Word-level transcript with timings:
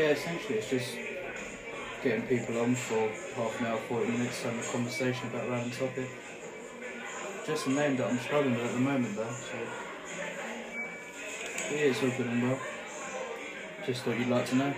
Yeah, 0.00 0.12
essentially 0.12 0.54
it's 0.54 0.70
just 0.70 0.96
getting 2.02 2.22
people 2.22 2.58
on 2.62 2.74
for 2.74 3.06
half 3.36 3.60
an 3.60 3.66
hour, 3.66 3.76
40 3.76 4.12
minutes, 4.12 4.42
having 4.42 4.58
a 4.58 4.62
conversation 4.62 5.28
about 5.28 5.44
a 5.44 5.50
random 5.50 5.70
topic. 5.72 6.08
Just 7.46 7.66
a 7.66 7.70
name 7.70 7.98
that 7.98 8.08
I'm 8.08 8.18
struggling 8.18 8.54
with 8.54 8.64
at 8.64 8.72
the 8.72 8.80
moment 8.80 9.14
though, 9.14 9.28
so. 9.28 9.58
Yeah, 11.70 11.92
it's 11.92 12.02
all 12.02 12.08
good 12.16 12.28
and 12.28 12.48
well. 12.48 12.58
Just 13.84 14.02
thought 14.04 14.18
you'd 14.18 14.28
like 14.28 14.46
to 14.46 14.56
know. 14.56 14.74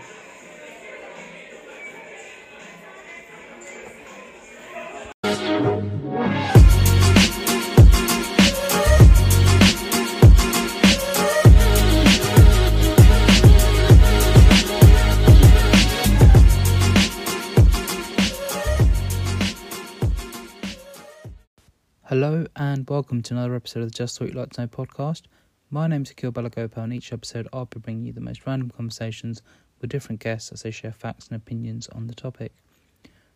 And 22.82 22.90
welcome 22.90 23.22
to 23.22 23.34
another 23.34 23.54
episode 23.54 23.84
of 23.84 23.92
the 23.92 23.96
Just 23.96 24.18
Thought 24.18 24.26
You'd 24.26 24.34
Like 24.34 24.50
to 24.54 24.62
Know 24.62 24.66
podcast. 24.66 25.22
My 25.70 25.86
name 25.86 26.02
is 26.02 26.10
Akil 26.10 26.32
Balagopal 26.32 26.78
and 26.78 26.92
each 26.92 27.12
episode 27.12 27.46
I'll 27.52 27.66
be 27.66 27.78
bringing 27.78 28.06
you 28.06 28.12
the 28.12 28.20
most 28.20 28.44
random 28.44 28.70
conversations 28.70 29.40
with 29.80 29.88
different 29.88 30.20
guests 30.20 30.50
as 30.50 30.62
they 30.62 30.72
share 30.72 30.90
facts 30.90 31.28
and 31.28 31.36
opinions 31.36 31.86
on 31.90 32.08
the 32.08 32.14
topic. 32.14 32.50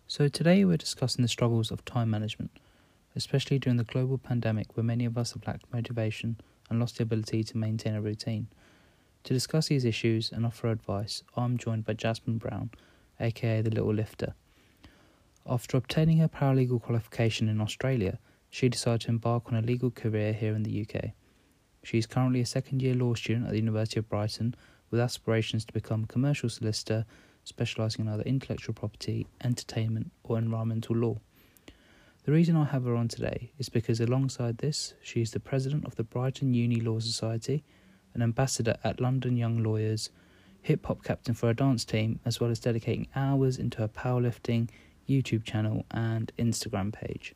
So 0.08 0.26
today 0.26 0.64
we're 0.64 0.76
discussing 0.76 1.22
the 1.22 1.28
struggles 1.28 1.70
of 1.70 1.84
time 1.84 2.10
management, 2.10 2.58
especially 3.14 3.60
during 3.60 3.76
the 3.76 3.84
global 3.84 4.18
pandemic 4.18 4.76
where 4.76 4.82
many 4.82 5.04
of 5.04 5.16
us 5.16 5.34
have 5.34 5.46
lacked 5.46 5.72
motivation 5.72 6.40
and 6.68 6.80
lost 6.80 6.96
the 6.96 7.04
ability 7.04 7.44
to 7.44 7.56
maintain 7.56 7.94
a 7.94 8.02
routine. 8.02 8.48
To 9.22 9.32
discuss 9.32 9.68
these 9.68 9.84
issues 9.84 10.32
and 10.32 10.44
offer 10.44 10.66
advice, 10.66 11.22
I'm 11.36 11.56
joined 11.56 11.84
by 11.84 11.92
Jasmine 11.92 12.38
Brown, 12.38 12.70
aka 13.20 13.60
the 13.60 13.70
Little 13.70 13.94
Lifter. 13.94 14.34
After 15.48 15.76
obtaining 15.76 16.18
her 16.18 16.28
paralegal 16.28 16.82
qualification 16.82 17.48
in 17.48 17.60
Australia, 17.60 18.18
she 18.56 18.70
decided 18.70 19.02
to 19.02 19.10
embark 19.10 19.52
on 19.52 19.54
a 19.54 19.60
legal 19.60 19.90
career 19.90 20.32
here 20.32 20.54
in 20.54 20.62
the 20.62 20.80
UK. 20.80 21.10
She 21.82 21.98
is 21.98 22.06
currently 22.06 22.40
a 22.40 22.46
second 22.46 22.80
year 22.80 22.94
law 22.94 23.12
student 23.12 23.44
at 23.44 23.50
the 23.50 23.58
University 23.58 23.98
of 23.98 24.08
Brighton 24.08 24.54
with 24.90 24.98
aspirations 24.98 25.66
to 25.66 25.74
become 25.74 26.04
a 26.04 26.06
commercial 26.06 26.48
solicitor 26.48 27.04
specialising 27.44 28.06
in 28.06 28.10
either 28.10 28.22
intellectual 28.22 28.72
property, 28.72 29.26
entertainment, 29.44 30.10
or 30.24 30.38
environmental 30.38 30.96
law. 30.96 31.18
The 32.24 32.32
reason 32.32 32.56
I 32.56 32.64
have 32.64 32.84
her 32.84 32.96
on 32.96 33.08
today 33.08 33.52
is 33.58 33.68
because 33.68 34.00
alongside 34.00 34.56
this, 34.56 34.94
she 35.02 35.20
is 35.20 35.32
the 35.32 35.38
president 35.38 35.84
of 35.84 35.96
the 35.96 36.04
Brighton 36.04 36.54
Uni 36.54 36.80
Law 36.80 36.98
Society, 36.98 37.62
an 38.14 38.22
ambassador 38.22 38.78
at 38.82 39.02
London 39.02 39.36
Young 39.36 39.62
Lawyers, 39.62 40.08
hip 40.62 40.86
hop 40.86 41.04
captain 41.04 41.34
for 41.34 41.50
a 41.50 41.54
dance 41.54 41.84
team, 41.84 42.20
as 42.24 42.40
well 42.40 42.50
as 42.50 42.60
dedicating 42.60 43.08
hours 43.14 43.58
into 43.58 43.82
her 43.82 43.88
powerlifting 43.88 44.70
YouTube 45.06 45.44
channel 45.44 45.84
and 45.90 46.32
Instagram 46.38 46.90
page. 46.90 47.34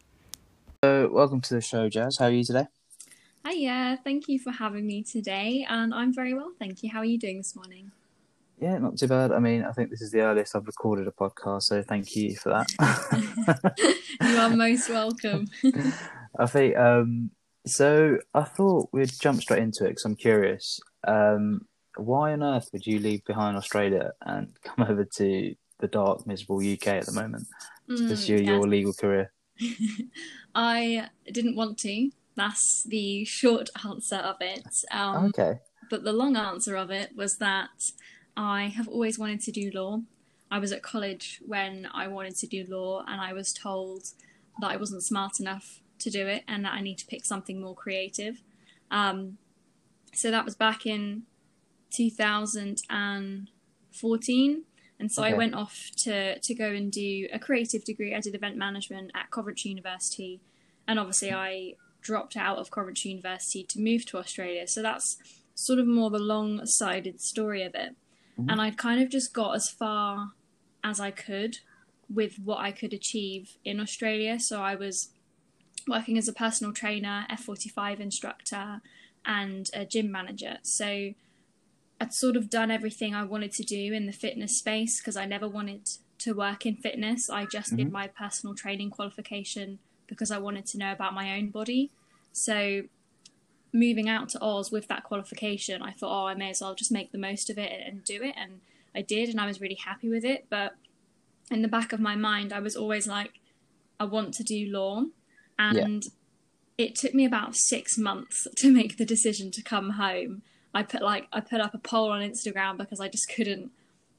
So, 0.82 1.10
welcome 1.12 1.42
to 1.42 1.52
the 1.52 1.60
show, 1.60 1.90
Jazz. 1.90 2.16
How 2.16 2.24
are 2.24 2.30
you 2.30 2.42
today? 2.42 2.64
Hiya, 3.46 3.98
thank 4.02 4.28
you 4.28 4.38
for 4.38 4.50
having 4.50 4.86
me 4.86 5.02
today, 5.02 5.66
and 5.68 5.92
I'm 5.92 6.10
very 6.14 6.32
well, 6.32 6.52
thank 6.58 6.82
you. 6.82 6.88
How 6.90 7.00
are 7.00 7.04
you 7.04 7.18
doing 7.18 7.36
this 7.36 7.54
morning? 7.54 7.92
Yeah, 8.58 8.78
not 8.78 8.96
too 8.96 9.06
bad. 9.06 9.30
I 9.30 9.40
mean, 9.40 9.62
I 9.62 9.72
think 9.72 9.90
this 9.90 10.00
is 10.00 10.10
the 10.10 10.22
earliest 10.22 10.56
I've 10.56 10.66
recorded 10.66 11.06
a 11.06 11.10
podcast, 11.10 11.64
so 11.64 11.82
thank 11.82 12.16
you 12.16 12.34
for 12.34 12.48
that. 12.48 13.76
you 14.22 14.36
are 14.38 14.48
most 14.48 14.88
welcome. 14.88 15.48
I 16.38 16.46
think 16.46 16.78
um, 16.78 17.30
so. 17.66 18.16
I 18.32 18.44
thought 18.44 18.88
we'd 18.90 19.12
jump 19.20 19.42
straight 19.42 19.62
into 19.62 19.84
it 19.84 19.88
because 19.88 20.06
I'm 20.06 20.16
curious. 20.16 20.80
Um, 21.06 21.60
why 21.98 22.32
on 22.32 22.42
earth 22.42 22.70
would 22.72 22.86
you 22.86 23.00
leave 23.00 23.22
behind 23.26 23.58
Australia 23.58 24.12
and 24.22 24.48
come 24.64 24.86
over 24.88 25.04
to 25.04 25.54
the 25.78 25.88
dark, 25.88 26.26
miserable 26.26 26.62
UK 26.66 26.86
at 26.86 27.04
the 27.04 27.12
moment 27.12 27.46
to 27.88 27.94
Mm, 28.02 28.08
pursue 28.08 28.36
yeah. 28.36 28.52
your 28.52 28.66
legal 28.66 28.94
career? 28.94 29.30
I 30.54 31.08
didn't 31.30 31.56
want 31.56 31.78
to. 31.80 32.10
That's 32.36 32.84
the 32.84 33.24
short 33.24 33.70
answer 33.84 34.16
of 34.16 34.36
it. 34.40 34.84
Um, 34.90 35.26
okay. 35.26 35.60
But 35.88 36.04
the 36.04 36.12
long 36.12 36.36
answer 36.36 36.76
of 36.76 36.90
it 36.90 37.16
was 37.16 37.38
that 37.38 37.92
I 38.36 38.68
have 38.68 38.88
always 38.88 39.18
wanted 39.18 39.40
to 39.42 39.52
do 39.52 39.70
law. 39.74 40.00
I 40.50 40.58
was 40.58 40.72
at 40.72 40.82
college 40.82 41.40
when 41.46 41.88
I 41.92 42.08
wanted 42.08 42.36
to 42.36 42.46
do 42.46 42.64
law, 42.68 43.04
and 43.06 43.20
I 43.20 43.32
was 43.32 43.52
told 43.52 44.04
that 44.60 44.70
I 44.70 44.76
wasn't 44.76 45.02
smart 45.02 45.40
enough 45.40 45.80
to 46.00 46.10
do 46.10 46.26
it 46.26 46.42
and 46.48 46.64
that 46.64 46.72
I 46.72 46.80
need 46.80 46.98
to 46.98 47.06
pick 47.06 47.24
something 47.24 47.60
more 47.60 47.74
creative. 47.74 48.42
Um, 48.90 49.38
so 50.12 50.30
that 50.30 50.44
was 50.44 50.56
back 50.56 50.86
in 50.86 51.22
2014. 51.92 54.64
And 55.00 55.10
so 55.10 55.22
I 55.22 55.32
went 55.32 55.54
off 55.54 55.90
to, 55.98 56.38
to 56.38 56.54
go 56.54 56.66
and 56.66 56.92
do 56.92 57.26
a 57.32 57.38
creative 57.38 57.84
degree. 57.84 58.14
I 58.14 58.20
did 58.20 58.34
event 58.34 58.56
management 58.56 59.10
at 59.14 59.30
Coventry 59.30 59.70
University. 59.70 60.40
And 60.86 60.98
obviously, 60.98 61.32
I 61.32 61.74
dropped 62.02 62.36
out 62.36 62.58
of 62.58 62.70
Coventry 62.70 63.10
University 63.10 63.64
to 63.64 63.80
move 63.80 64.04
to 64.06 64.18
Australia. 64.18 64.68
So 64.68 64.82
that's 64.82 65.16
sort 65.54 65.78
of 65.78 65.86
more 65.86 66.10
the 66.10 66.18
long 66.18 66.66
sided 66.66 67.20
story 67.20 67.62
of 67.62 67.74
it. 67.74 67.96
Mhm. 68.38 68.52
And 68.52 68.60
I 68.60 68.70
kind 68.70 69.02
of 69.02 69.08
just 69.08 69.32
got 69.32 69.54
as 69.54 69.70
far 69.70 70.32
as 70.84 71.00
I 71.00 71.10
could 71.10 71.58
with 72.12 72.38
what 72.38 72.58
I 72.58 72.72
could 72.72 72.92
achieve 72.92 73.56
in 73.64 73.80
Australia. 73.80 74.38
So 74.38 74.62
I 74.62 74.74
was 74.74 75.10
working 75.88 76.18
as 76.18 76.28
a 76.28 76.32
personal 76.32 76.72
trainer, 76.72 77.26
F45 77.30 78.00
instructor, 78.00 78.82
and 79.24 79.70
a 79.72 79.84
gym 79.84 80.10
manager. 80.10 80.58
So 80.62 81.14
I'd 82.00 82.14
sort 82.14 82.36
of 82.36 82.48
done 82.48 82.70
everything 82.70 83.14
I 83.14 83.24
wanted 83.24 83.52
to 83.52 83.62
do 83.62 83.92
in 83.92 84.06
the 84.06 84.12
fitness 84.12 84.58
space 84.58 85.00
because 85.00 85.16
I 85.16 85.26
never 85.26 85.48
wanted 85.48 85.88
to 86.18 86.32
work 86.32 86.64
in 86.64 86.76
fitness. 86.76 87.28
I 87.28 87.44
just 87.44 87.76
did 87.76 87.88
Mhm. 87.88 87.92
my 87.92 88.08
personal 88.08 88.54
training 88.54 88.90
qualification 88.90 89.78
because 90.06 90.30
I 90.30 90.38
wanted 90.38 90.66
to 90.66 90.78
know 90.78 90.92
about 90.92 91.14
my 91.14 91.36
own 91.36 91.50
body. 91.50 91.90
So 92.32 92.84
moving 93.72 94.08
out 94.08 94.28
to 94.30 94.42
Oz 94.42 94.70
with 94.72 94.88
that 94.88 95.04
qualification, 95.04 95.82
I 95.82 95.92
thought, 95.92 96.24
oh, 96.24 96.26
I 96.26 96.34
may 96.34 96.50
as 96.50 96.60
well 96.60 96.74
just 96.74 96.90
make 96.90 97.12
the 97.12 97.18
most 97.18 97.50
of 97.50 97.58
it 97.58 97.70
and 97.86 98.02
do 98.02 98.22
it. 98.22 98.34
And 98.36 98.60
I 98.94 99.02
did, 99.02 99.28
and 99.28 99.40
I 99.40 99.46
was 99.46 99.60
really 99.60 99.76
happy 99.76 100.08
with 100.08 100.24
it. 100.24 100.46
But 100.48 100.74
in 101.50 101.62
the 101.62 101.68
back 101.68 101.92
of 101.92 102.00
my 102.00 102.16
mind, 102.16 102.52
I 102.52 102.60
was 102.60 102.74
always 102.76 103.06
like, 103.06 103.40
I 104.00 104.04
want 104.04 104.34
to 104.34 104.42
do 104.42 104.66
law. 104.70 105.04
And 105.58 106.04
it 106.78 106.94
took 106.96 107.14
me 107.14 107.24
about 107.26 107.54
six 107.54 107.98
months 107.98 108.46
to 108.56 108.72
make 108.72 108.96
the 108.96 109.04
decision 109.04 109.50
to 109.52 109.62
come 109.62 109.90
home. 109.90 110.42
I 110.74 110.82
put 110.82 111.02
like 111.02 111.26
I 111.32 111.40
put 111.40 111.60
up 111.60 111.74
a 111.74 111.78
poll 111.78 112.10
on 112.10 112.22
Instagram 112.22 112.78
because 112.78 113.00
I 113.00 113.08
just 113.08 113.28
couldn't 113.28 113.70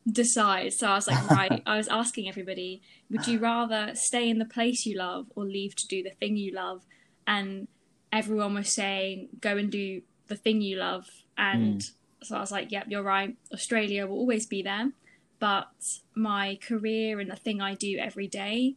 decide. 0.10 0.74
So 0.74 0.88
I 0.88 0.96
was 0.96 1.08
like, 1.08 1.30
right, 1.30 1.64
I 1.66 1.78
was 1.78 1.88
asking 1.88 2.28
everybody, 2.28 2.82
would 3.10 3.28
you 3.28 3.40
rather 3.40 3.92
stay 3.96 4.30
in 4.30 4.40
the 4.40 4.46
place 4.46 4.86
you 4.86 4.98
love 4.98 5.28
or 5.36 5.46
leave 5.46 5.76
to 5.76 5.88
do 5.88 6.04
the 6.04 6.10
thing 6.10 6.38
you 6.38 6.54
love? 6.54 6.84
And 7.28 7.68
everyone 8.12 8.56
was 8.56 8.74
saying, 8.74 9.30
go 9.40 9.58
and 9.58 9.72
do 9.72 10.02
the 10.28 10.36
thing 10.36 10.62
you 10.62 10.78
love. 10.78 11.08
And 11.38 11.82
hmm. 11.84 12.24
so 12.24 12.36
I 12.36 12.40
was 12.40 12.52
like, 12.52 12.72
yep, 12.72 12.86
you're 12.90 13.04
right. 13.04 13.36
Australia 13.54 14.08
will 14.08 14.18
always 14.18 14.46
be 14.46 14.62
there. 14.62 14.92
But 15.40 15.70
my 16.16 16.60
career 16.62 17.20
and 17.20 17.32
the 17.32 17.36
thing 17.36 17.62
I 17.62 17.74
do 17.74 17.98
every 17.98 18.28
day, 18.28 18.76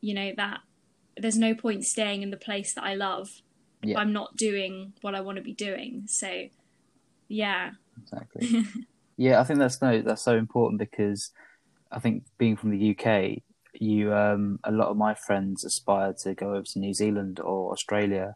you 0.00 0.14
know, 0.14 0.32
that 0.36 0.60
there's 1.16 1.38
no 1.38 1.54
point 1.54 1.84
staying 1.84 2.22
in 2.22 2.30
the 2.30 2.36
place 2.36 2.74
that 2.74 2.84
I 2.84 2.94
love 2.94 3.42
if 3.82 3.90
Yeah. 3.90 3.98
I'm 3.98 4.12
not 4.12 4.36
doing 4.36 4.92
what 5.00 5.14
I 5.14 5.20
want 5.20 5.36
to 5.36 5.42
be 5.42 5.52
doing. 5.52 6.04
So, 6.06 6.48
yeah. 7.28 7.70
Exactly. 8.02 8.64
yeah, 9.16 9.40
I 9.40 9.44
think 9.44 9.58
that's 9.58 9.80
no, 9.82 10.00
that's 10.02 10.22
so 10.22 10.36
important 10.36 10.78
because 10.78 11.30
I 11.90 11.98
think 11.98 12.24
being 12.38 12.56
from 12.56 12.70
the 12.70 12.96
UK, 12.96 13.42
you 13.74 14.12
um, 14.14 14.58
a 14.64 14.72
lot 14.72 14.88
of 14.88 14.96
my 14.96 15.14
friends 15.14 15.64
aspire 15.64 16.14
to 16.22 16.34
go 16.34 16.50
over 16.50 16.62
to 16.62 16.78
New 16.78 16.94
Zealand 16.94 17.40
or 17.40 17.72
Australia 17.72 18.34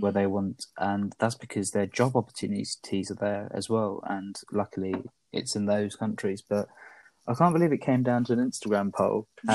where 0.00 0.10
Mm. 0.10 0.14
they 0.14 0.26
want, 0.26 0.66
and 0.78 1.14
that's 1.20 1.36
because 1.36 1.70
their 1.70 1.86
job 1.86 2.16
opportunities 2.16 3.10
are 3.12 3.14
there 3.14 3.48
as 3.54 3.70
well. 3.70 4.02
And 4.08 4.34
luckily, 4.50 4.94
it's 5.32 5.54
in 5.54 5.66
those 5.66 5.94
countries. 5.94 6.42
But 6.42 6.68
I 7.28 7.34
can't 7.34 7.54
believe 7.54 7.72
it 7.72 7.78
came 7.80 8.02
down 8.02 8.24
to 8.24 8.32
an 8.32 8.40
Instagram 8.50 8.92
poll. 8.92 9.28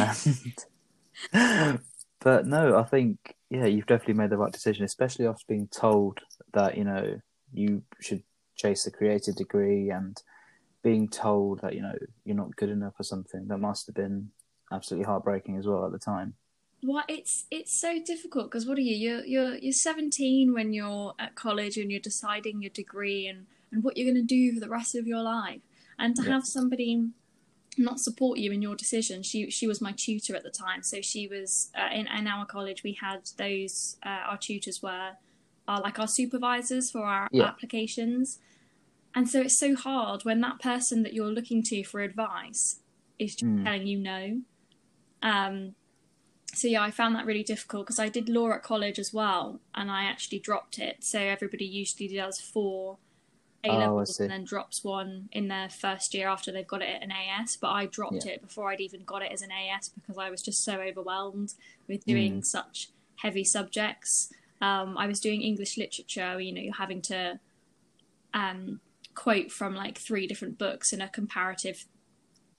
And 1.34 1.80
but 2.22 2.46
no, 2.48 2.78
I 2.78 2.84
think 2.84 3.36
yeah, 3.50 3.66
you've 3.66 3.86
definitely 3.88 4.14
made 4.14 4.30
the 4.30 4.38
right 4.38 4.52
decision, 4.54 4.86
especially 4.86 5.28
after 5.28 5.44
being 5.48 5.68
told 5.68 6.20
that 6.54 6.78
you 6.78 6.86
know 6.86 7.20
you 7.52 7.84
should 8.00 8.24
chase 8.60 8.86
a 8.86 8.92
creative 8.92 9.36
degree 9.36 9.90
and 9.90 10.22
being 10.84 11.08
told 11.08 11.62
that 11.62 11.74
you 11.76 11.82
know 11.82 11.96
you're 12.26 12.36
not 12.36 12.56
good 12.56 12.70
enough 12.70 12.94
or 13.00 13.04
something. 13.04 13.48
That 13.48 13.58
must 13.60 13.88
have 13.88 13.96
been 13.96 14.30
absolutely 14.72 15.06
heartbreaking 15.06 15.58
as 15.58 15.66
well 15.66 15.86
at 15.86 15.92
the 15.92 16.00
time. 16.00 16.34
Well, 16.84 17.04
it's 17.08 17.46
it's 17.52 17.74
so 17.76 18.00
difficult 18.04 18.46
because 18.46 18.66
what 18.68 18.78
are 18.78 18.82
you? 18.82 18.96
You're 18.96 19.26
you're 19.26 19.56
you're 19.56 19.74
17 19.74 20.54
when 20.54 20.74
you're 20.74 21.14
at 21.20 21.36
college 21.36 21.78
and 21.78 21.90
you're 21.92 22.00
deciding 22.02 22.62
your 22.62 22.72
degree 22.72 23.28
and 23.28 23.48
and 23.72 23.84
what 23.84 23.98
you're 23.98 24.12
going 24.12 24.28
to 24.28 24.36
do 24.36 24.54
for 24.54 24.60
the 24.60 24.70
rest 24.70 24.96
of 24.96 25.08
your 25.08 25.22
life, 25.22 25.62
and 25.98 26.16
to 26.16 26.24
Yeah. 26.24 26.34
have 26.34 26.46
somebody 26.46 27.10
not 27.78 28.00
support 28.00 28.40
you 28.40 28.52
in 28.52 28.62
your 28.62 28.76
decision. 28.76 29.24
She 29.24 29.50
she 29.52 29.68
was 29.68 29.80
my 29.82 29.94
tutor 29.94 30.36
at 30.36 30.44
the 30.44 30.50
time, 30.50 30.82
so 30.84 31.02
she 31.02 31.28
was 31.28 31.72
uh, 31.78 31.94
in 31.94 32.08
in 32.08 32.28
our 32.28 32.46
college. 32.46 32.84
We 32.84 32.94
had 32.94 33.22
those 33.38 33.98
uh, 34.06 34.30
our 34.30 34.38
tutors 34.38 34.82
were 34.82 35.12
are 35.70 35.82
like 35.82 36.00
our 36.00 36.08
supervisors 36.08 36.90
for 36.92 37.04
our 37.04 37.30
Yeah. 37.32 37.46
applications, 37.46 38.40
and 39.16 39.30
so 39.30 39.42
it's 39.42 39.58
so 39.58 39.76
hard 39.76 40.26
when 40.26 40.42
that 40.42 40.60
person 40.60 41.04
that 41.04 41.14
you're 41.14 41.32
looking 41.32 41.62
to 41.64 41.84
for 41.84 42.02
advice 42.02 42.82
is 43.20 43.36
just 43.36 43.46
Mm. 43.46 43.64
telling 43.64 43.88
you 43.88 44.00
no. 44.00 44.42
Um, 45.22 45.76
so 46.54 46.68
yeah, 46.68 46.82
I 46.82 46.90
found 46.90 47.16
that 47.16 47.26
really 47.28 47.44
difficult 47.44 47.86
because 47.86 48.00
I 48.00 48.10
did 48.10 48.28
law 48.30 48.52
at 48.52 48.64
college 48.64 48.98
as 48.98 49.14
well, 49.14 49.62
and 49.76 49.92
I 49.92 50.06
actually 50.06 50.40
dropped 50.40 50.80
it. 50.80 51.04
So 51.04 51.20
everybody 51.20 51.66
usually 51.66 52.08
does 52.16 52.42
four 52.42 52.98
A 53.66 53.72
Oh, 53.72 53.78
levels 53.78 54.16
see. 54.16 54.24
and 54.24 54.32
then 54.32 54.44
drops 54.46 54.84
one 54.86 55.28
in 55.34 55.50
their 55.50 55.68
first 55.70 56.14
year 56.14 56.30
after 56.30 56.50
they've 56.50 56.66
got 56.66 56.82
it 56.82 56.96
at 56.96 57.04
an 57.04 57.12
AS. 57.12 57.58
But 57.58 57.72
I 57.72 57.88
dropped 57.88 58.26
Yeah. 58.26 58.32
it 58.34 58.42
before 58.42 58.72
I'd 58.72 58.80
even 58.80 59.04
got 59.04 59.22
it 59.22 59.32
as 59.34 59.42
an 59.42 59.52
AS 59.52 59.90
because 59.90 60.18
I 60.18 60.30
was 60.30 60.42
just 60.42 60.64
so 60.64 60.80
overwhelmed 60.80 61.54
with 61.88 62.06
doing 62.06 62.40
Mm. 62.40 62.46
such 62.46 62.90
heavy 63.18 63.44
subjects. 63.44 64.32
Um, 64.62 64.98
I 64.98 65.08
was 65.08 65.20
doing 65.20 65.42
English 65.42 65.78
literature. 65.78 66.40
You 66.40 66.54
know, 66.54 66.62
you're 66.62 66.74
having 66.74 67.02
to 67.04 67.40
um, 68.34 68.82
quote 69.16 69.52
from 69.52 69.76
like 69.76 69.98
three 69.98 70.28
different 70.28 70.58
books 70.58 70.94
in 70.94 71.02
a 71.02 71.10
comparative 71.10 71.86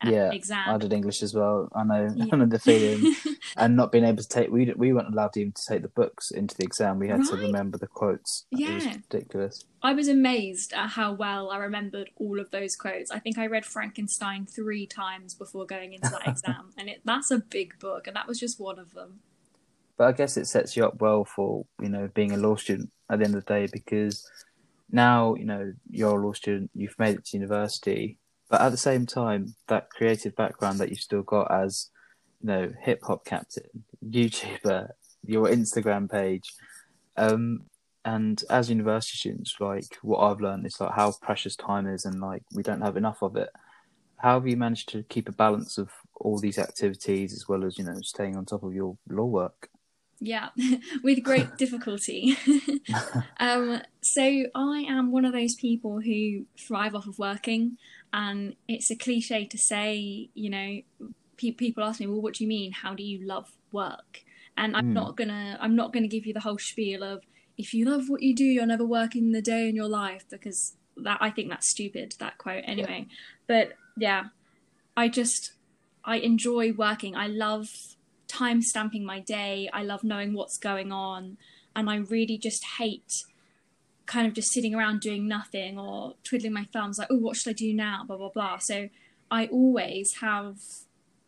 uh, 0.04 0.10
Yeah, 0.10 0.30
exam. 0.32 0.68
I 0.68 0.78
did 0.78 0.92
English 0.92 1.22
as 1.22 1.34
well. 1.34 1.68
I 1.74 1.84
know, 1.84 2.12
Yeah. 2.16 2.24
I 2.32 2.36
know 2.36 2.46
the 2.46 2.58
feeling. 2.58 3.14
and 3.56 3.76
not 3.76 3.92
being 3.92 4.04
able 4.04 4.22
to 4.22 4.28
take, 4.28 4.50
we 4.50 4.72
we 4.76 4.92
weren't 4.92 5.12
allowed 5.12 5.36
even 5.36 5.52
to 5.52 5.62
take 5.68 5.82
the 5.82 5.88
books 5.88 6.30
into 6.30 6.56
the 6.56 6.64
exam. 6.64 6.98
We 6.98 7.08
had 7.08 7.24
to 7.24 7.36
remember 7.36 7.78
the 7.78 7.86
quotes. 7.86 8.46
It 8.50 8.56
was 8.74 8.86
Yeah. 8.86 8.96
ridiculous. 9.10 9.64
I 9.82 9.92
was 9.94 10.08
amazed 10.08 10.72
at 10.74 10.90
how 10.90 11.12
well 11.12 11.50
I 11.50 11.56
remembered 11.56 12.10
all 12.16 12.38
of 12.38 12.50
those 12.50 12.76
quotes. 12.76 13.10
I 13.10 13.18
think 13.18 13.38
I 13.38 13.46
read 13.46 13.64
Frankenstein 13.64 14.46
three 14.46 14.86
times 14.86 15.34
before 15.34 15.64
going 15.66 15.92
into 15.94 16.10
that 16.10 16.26
exam, 16.26 16.72
and 16.76 16.88
it, 16.88 17.00
that's 17.04 17.30
a 17.30 17.38
big 17.38 17.78
book, 17.78 18.06
and 18.06 18.14
that 18.16 18.28
was 18.28 18.38
just 18.38 18.60
one 18.60 18.78
of 18.78 18.92
them. 18.94 19.20
But 20.00 20.08
I 20.08 20.12
guess 20.12 20.38
it 20.38 20.46
sets 20.46 20.78
you 20.78 20.86
up 20.86 20.98
well 21.02 21.26
for 21.26 21.66
you 21.78 21.90
know 21.90 22.08
being 22.14 22.32
a 22.32 22.38
law 22.38 22.56
student 22.56 22.90
at 23.10 23.18
the 23.18 23.26
end 23.26 23.34
of 23.34 23.44
the 23.44 23.52
day 23.52 23.68
because 23.70 24.26
now 24.90 25.34
you 25.34 25.44
know 25.44 25.74
you're 25.90 26.18
a 26.18 26.26
law 26.26 26.32
student, 26.32 26.70
you've 26.74 26.98
made 26.98 27.16
it 27.16 27.26
to 27.26 27.36
university, 27.36 28.16
but 28.48 28.62
at 28.62 28.70
the 28.70 28.78
same 28.78 29.04
time 29.04 29.54
that 29.68 29.90
creative 29.90 30.34
background 30.36 30.78
that 30.78 30.88
you've 30.88 31.00
still 31.00 31.20
got 31.20 31.52
as 31.52 31.90
you 32.40 32.46
know 32.46 32.72
hip 32.80 33.02
hop 33.02 33.26
captain, 33.26 33.84
YouTuber, 34.02 34.88
your 35.22 35.48
Instagram 35.48 36.10
page, 36.10 36.54
um, 37.18 37.64
and 38.02 38.42
as 38.48 38.70
university 38.70 39.18
students, 39.18 39.54
like 39.60 39.98
what 40.00 40.20
I've 40.20 40.40
learned 40.40 40.64
is 40.64 40.80
like 40.80 40.94
how 40.94 41.12
precious 41.20 41.56
time 41.56 41.86
is, 41.86 42.06
and 42.06 42.22
like 42.22 42.42
we 42.54 42.62
don't 42.62 42.80
have 42.80 42.96
enough 42.96 43.20
of 43.20 43.36
it. 43.36 43.50
How 44.16 44.40
have 44.40 44.48
you 44.48 44.56
managed 44.56 44.88
to 44.92 45.02
keep 45.02 45.28
a 45.28 45.32
balance 45.32 45.76
of 45.76 45.90
all 46.14 46.38
these 46.38 46.58
activities 46.58 47.34
as 47.34 47.46
well 47.46 47.66
as 47.66 47.76
you 47.76 47.84
know 47.84 48.00
staying 48.00 48.34
on 48.34 48.46
top 48.46 48.62
of 48.62 48.72
your 48.72 48.96
law 49.06 49.26
work? 49.26 49.68
Yeah, 50.20 50.50
with 51.02 51.22
great 51.22 51.56
difficulty. 51.58 52.36
um, 53.40 53.80
so 54.02 54.22
I 54.54 54.84
am 54.88 55.10
one 55.12 55.24
of 55.24 55.32
those 55.32 55.54
people 55.54 56.00
who 56.00 56.46
thrive 56.58 56.94
off 56.94 57.06
of 57.06 57.18
working, 57.18 57.78
and 58.12 58.54
it's 58.68 58.90
a 58.90 58.96
cliche 58.96 59.46
to 59.46 59.58
say, 59.58 60.28
you 60.34 60.50
know, 60.50 60.80
pe- 61.38 61.52
people 61.52 61.82
ask 61.84 62.00
me, 62.00 62.06
"Well, 62.06 62.20
what 62.20 62.34
do 62.34 62.44
you 62.44 62.48
mean? 62.48 62.72
How 62.72 62.94
do 62.94 63.02
you 63.02 63.26
love 63.26 63.48
work?" 63.72 64.24
And 64.56 64.76
I'm 64.76 64.90
Mm. 64.90 64.94
not 64.94 65.16
gonna, 65.16 65.56
I'm 65.60 65.74
not 65.74 65.92
gonna 65.92 66.08
give 66.08 66.26
you 66.26 66.34
the 66.34 66.40
whole 66.40 66.58
spiel 66.58 67.02
of 67.02 67.24
if 67.56 67.72
you 67.72 67.84
love 67.86 68.08
what 68.08 68.22
you 68.22 68.34
do, 68.34 68.44
you're 68.44 68.66
never 68.66 68.84
working 68.84 69.32
the 69.32 69.42
day 69.42 69.68
in 69.68 69.74
your 69.76 69.88
life 69.88 70.24
because 70.30 70.76
that 70.96 71.18
I 71.20 71.30
think 71.30 71.48
that's 71.48 71.68
stupid. 71.70 72.14
That 72.18 72.36
quote, 72.36 72.64
anyway. 72.66 73.06
But 73.46 73.72
yeah, 73.96 74.24
I 74.96 75.08
just 75.08 75.52
I 76.04 76.16
enjoy 76.16 76.72
working. 76.72 77.16
I 77.16 77.26
love 77.26 77.68
time 78.30 78.62
stamping 78.62 79.04
my 79.04 79.20
day. 79.20 79.68
I 79.72 79.82
love 79.82 80.04
knowing 80.04 80.32
what's 80.32 80.56
going 80.56 80.92
on. 80.92 81.36
And 81.76 81.90
I 81.90 81.96
really 81.96 82.38
just 82.38 82.64
hate 82.78 83.24
kind 84.06 84.26
of 84.26 84.34
just 84.34 84.50
sitting 84.50 84.74
around 84.74 85.00
doing 85.00 85.28
nothing 85.28 85.78
or 85.78 86.14
twiddling 86.24 86.52
my 86.52 86.64
thumbs 86.72 86.98
like, 86.98 87.08
oh, 87.10 87.18
what 87.18 87.36
should 87.36 87.50
I 87.50 87.54
do 87.54 87.72
now? 87.72 88.04
Blah, 88.06 88.16
blah, 88.16 88.30
blah. 88.30 88.58
So 88.58 88.88
I 89.30 89.46
always 89.46 90.14
have 90.20 90.58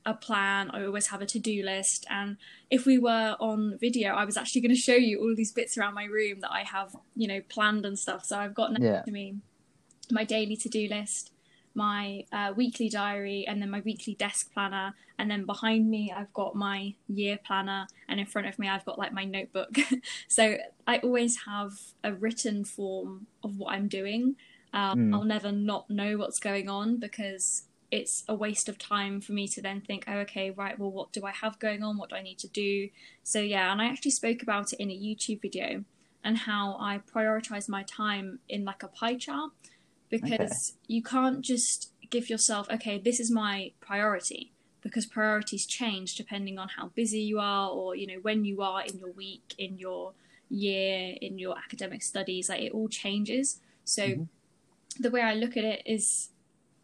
a 0.04 0.14
plan. 0.14 0.70
I 0.70 0.84
always 0.84 1.06
have 1.08 1.22
a 1.22 1.26
to 1.26 1.38
do 1.38 1.62
list. 1.62 2.06
And 2.10 2.37
if 2.70 2.87
we 2.87 2.99
were 2.99 3.37
on 3.38 3.78
video, 3.78 4.14
I 4.14 4.25
was 4.25 4.37
actually 4.37 4.62
going 4.62 4.75
to 4.75 4.81
show 4.81 4.94
you 4.94 5.20
all 5.20 5.34
these 5.37 5.52
bits 5.52 5.78
around 5.78 5.94
my 5.94 6.05
room 6.05 6.40
that 6.40 6.50
I 6.50 6.62
have, 6.62 6.96
you 7.14 7.28
know, 7.28 7.40
planned 7.48 7.87
and 7.87 7.98
stuff. 7.98 8.25
So 8.25 8.38
I've 8.38 8.55
got 8.55 8.72
next 8.72 8.84
Yeah. 8.84 9.02
to 9.02 9.10
me 9.10 9.37
my 10.10 10.25
daily 10.25 10.56
to 10.56 10.69
do 10.69 10.88
list, 10.88 11.31
my 11.74 12.24
uh, 12.32 12.52
weekly 12.56 12.88
diary, 12.88 13.46
and 13.46 13.60
then 13.60 13.70
my 13.70 13.80
weekly 13.80 14.14
desk 14.14 14.52
planner. 14.52 14.94
And 15.19 15.30
then 15.30 15.46
behind 15.46 15.88
me, 15.88 16.12
I've 16.14 16.32
got 16.32 16.54
my 16.54 16.94
year 17.08 17.38
planner, 17.44 17.86
and 18.08 18.20
in 18.20 18.26
front 18.26 18.48
of 18.48 18.58
me, 18.58 18.69
I've 18.69 18.84
got 18.84 18.98
like 18.98 19.12
my 19.12 19.24
notebook. 19.24 19.76
so 20.28 20.56
I 20.86 20.98
always 20.98 21.38
have 21.46 21.72
a 22.02 22.12
written 22.12 22.64
form 22.64 23.26
of 23.42 23.58
what 23.58 23.72
I'm 23.72 23.88
doing. 23.88 24.36
Um, 24.72 24.92
Mm. 24.92 25.14
I'll 25.14 25.24
never 25.24 25.52
not 25.52 25.90
know 25.90 26.16
what's 26.16 26.38
going 26.38 26.69
on 26.69 26.96
because 26.96 27.64
it's 27.90 28.24
a 28.26 28.34
waste 28.34 28.70
of 28.70 28.78
time 28.78 29.20
for 29.20 29.32
me 29.32 29.46
to 29.46 29.60
then 29.60 29.82
think, 29.82 30.04
oh, 30.08 30.19
okay, 30.20 30.50
right, 30.50 30.78
well, 30.78 30.90
what 30.90 31.12
do 31.12 31.26
I 31.26 31.30
have 31.30 31.58
going 31.58 31.82
on? 31.82 31.98
What 31.98 32.08
do 32.08 32.16
I 32.16 32.22
need 32.22 32.38
to 32.38 32.48
do? 32.48 32.88
So, 33.22 33.38
yeah, 33.38 33.70
and 33.70 33.82
I 33.82 33.86
actually 33.86 34.12
spoke 34.12 34.42
about 34.42 34.72
it 34.72 34.80
in 34.80 34.90
a 34.90 34.94
YouTube 34.98 35.42
video 35.42 35.84
and 36.24 36.38
how 36.38 36.76
I 36.80 37.00
prioritize 37.14 37.69
my 37.69 37.82
time 37.82 38.38
in 38.48 38.64
like 38.64 38.82
a 38.82 38.88
pie 38.88 39.16
chart 39.16 39.52
because 40.12 40.74
you 40.86 41.02
can't 41.02 41.40
just 41.40 41.90
give 42.10 42.28
yourself, 42.28 42.68
okay, 42.70 42.98
this 42.98 43.18
is 43.18 43.30
my 43.30 43.72
priority 43.80 44.52
because 44.82 45.06
priorities 45.06 45.64
change 45.64 46.16
depending 46.16 46.58
on 46.58 46.68
how 46.76 46.88
busy 46.88 47.20
you 47.20 47.40
are 47.40 47.70
or, 47.70 47.96
you 47.96 48.06
know, 48.06 48.20
when 48.20 48.44
you 48.44 48.60
are 48.60 48.82
in 48.82 48.98
your 48.98 49.12
week, 49.12 49.54
in 49.56 49.78
your 49.78 50.12
year, 50.50 51.14
in 51.22 51.38
your 51.38 51.56
academic 51.56 52.02
studies, 52.02 52.50
like 52.50 52.60
it 52.60 52.72
all 52.72 52.88
changes. 52.88 53.60
So, 53.84 54.02
Mhm. 54.02 54.28
the 55.00 55.10
way 55.10 55.22
I 55.22 55.34
look 55.34 55.56
at 55.56 55.64
it 55.64 55.82
is 55.86 56.28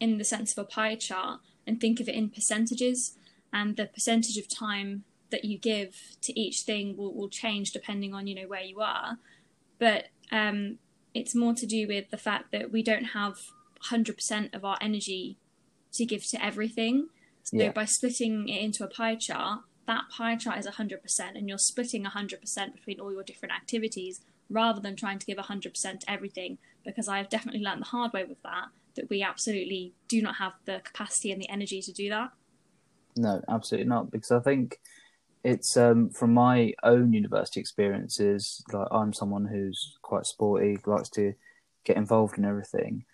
in 0.01 0.17
the 0.17 0.25
sense 0.25 0.53
of 0.53 0.59
a 0.59 0.65
pie 0.65 0.95
chart 0.95 1.41
and 1.67 1.79
think 1.79 2.01
of 2.01 2.09
it 2.09 2.15
in 2.15 2.31
percentages 2.31 3.19
and 3.53 3.77
the 3.77 3.87
percentage 3.87 4.39
of 4.39 4.49
time 4.49 5.05
that 5.29 5.45
you 5.45 5.59
give 5.59 6.17
to 6.23 6.41
each 6.41 6.63
thing 6.63 6.97
will, 6.97 7.13
will 7.13 7.29
change 7.29 7.73
depending 7.73 8.15
on 8.15 8.27
you 8.27 8.35
know 8.35 8.49
where 8.49 8.63
you 8.63 8.81
are 8.81 9.19
but 9.79 10.07
um, 10.33 10.79
it's 11.15 11.35
more 11.35 11.55
to 11.55 11.67
do 11.67 11.87
with 11.87 12.11
the 12.11 12.17
fact 12.19 12.53
that 12.53 12.71
we 12.71 12.83
don't 12.83 13.07
have 13.07 13.39
100% 13.91 14.55
of 14.55 14.65
our 14.65 14.77
energy 14.81 15.37
to 15.93 16.05
give 16.05 16.25
to 16.27 16.45
everything 16.45 17.09
so 17.43 17.57
Yeah. 17.57 17.73
by 17.73 17.85
splitting 17.85 18.49
it 18.49 18.61
into 18.63 18.85
a 18.85 18.89
pie 18.89 19.15
chart 19.17 19.61
that 19.87 20.05
pie 20.11 20.37
chart 20.37 20.59
is 20.59 20.67
100% 20.67 21.35
and 21.35 21.49
you're 21.49 21.57
splitting 21.59 22.05
100% 22.05 22.75
between 22.75 23.01
all 23.01 23.11
your 23.11 23.23
different 23.23 23.55
activities 23.55 24.21
rather 24.51 24.81
than 24.81 24.95
trying 24.95 25.19
to 25.19 25.25
give 25.27 25.39
100% 25.39 26.01
to 26.01 26.11
everything 26.11 26.59
because 26.85 27.09
I've 27.09 27.31
definitely 27.31 27.63
learned 27.63 27.81
the 27.81 27.87
hard 27.87 28.13
way 28.13 28.25
with 28.25 28.43
that 28.43 28.69
that 28.97 29.09
we 29.09 29.23
absolutely 29.23 29.95
do 30.09 30.21
not 30.21 30.37
have 30.37 30.53
the 30.67 30.81
capacity 30.85 31.33
and 31.33 31.41
the 31.41 31.49
energy 31.49 31.81
to 31.81 31.93
do 31.93 32.11
that. 32.11 32.33
No, 33.17 33.43
absolutely 33.49 33.89
not. 33.89 34.11
Because 34.11 34.31
I 34.31 34.41
think 34.41 34.79
it's 35.45 35.77
um, 35.77 36.11
from 36.11 36.35
my 36.35 36.73
own 36.83 37.13
university 37.13 37.61
experiences. 37.61 38.63
Like 38.73 38.89
I'm 38.91 39.13
someone 39.13 39.47
who's 39.47 39.97
quite 40.03 40.27
sporty, 40.27 40.79
likes 40.87 41.09
to 41.11 41.35
get 41.85 41.97
involved 41.97 42.39
in 42.39 42.45
everything, 42.45 43.05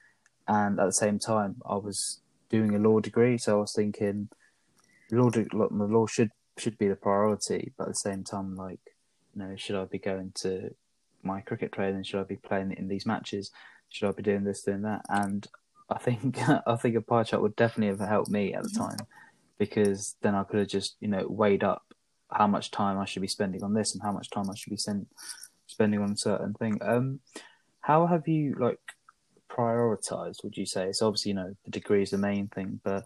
and 0.49 0.79
at 0.79 0.87
the 0.87 0.93
same 0.93 1.19
time, 1.19 1.57
I 1.69 1.77
was 1.77 2.21
doing 2.51 2.75
a 2.75 2.79
law 2.79 3.01
degree, 3.01 3.39
so 3.39 3.59
I 3.59 3.61
was 3.61 3.75
thinking, 3.75 4.29
law, 5.11 5.31
the 5.31 5.47
law 5.53 6.07
should 6.07 6.31
should 6.57 6.79
be 6.79 6.89
the 6.89 6.97
priority, 6.97 7.73
but 7.77 7.85
at 7.85 7.91
the 7.91 7.95
same 7.95 8.25
time, 8.25 8.55
like, 8.55 8.81
you 9.35 9.43
know, 9.43 9.57
should 9.57 9.77
I 9.77 9.85
be 9.85 9.99
going 9.99 10.33
to 10.37 10.75
my 11.23 11.41
cricket 11.41 11.73
training? 11.73 12.05
Should 12.05 12.21
I 12.21 12.25
be 12.25 12.37
playing 12.37 12.73
in 12.73 12.89
these 12.89 13.07
matches? 13.07 13.51
Should 13.89 14.09
I 14.09 14.13
be 14.13 14.23
doing 14.23 14.45
this, 14.45 14.63
doing 14.63 14.83
that? 14.83 15.03
And 15.09 15.47
I 15.91 15.99
think 15.99 16.39
I 16.67 16.77
think 16.77 16.97
a 16.97 17.01
pie 17.01 17.25
chart 17.25 17.43
would 17.43 17.57
definitely 17.57 17.97
have 17.97 18.09
helped 18.09 18.31
me 18.31 18.55
at 18.55 18.63
the 18.63 18.71
time 18.71 18.99
because 19.59 20.17
then 20.23 20.35
I 20.35 20.45
could 20.45 20.61
have 20.61 20.69
just 20.69 20.97
you 21.01 21.09
know 21.09 21.27
weighed 21.29 21.65
up 21.65 21.94
how 22.31 22.47
much 22.47 22.71
time 22.71 22.99
I 22.99 23.05
should 23.05 23.23
be 23.23 23.29
spending 23.29 23.63
on 23.63 23.75
this 23.75 23.95
and 23.95 24.03
how 24.03 24.13
much 24.13 24.31
time 24.31 24.51
I 24.51 24.55
should 24.55 24.71
be 24.71 24.77
send, 24.77 25.07
spending 25.67 26.01
on 26.01 26.13
a 26.13 26.17
certain 26.17 26.55
thing. 26.55 26.79
Um, 26.83 27.21
how 27.81 28.07
have 28.07 28.27
you 28.27 28.57
like 28.59 28.81
prioritized? 29.51 30.43
Would 30.45 30.57
you 30.57 30.67
say? 30.67 30.93
So 30.93 31.07
obviously 31.07 31.31
you 31.31 31.37
know 31.37 31.55
the 31.65 31.71
degree 31.71 32.03
is 32.03 32.11
the 32.11 32.19
main 32.19 32.49
thing, 32.49 32.81
but 32.83 33.05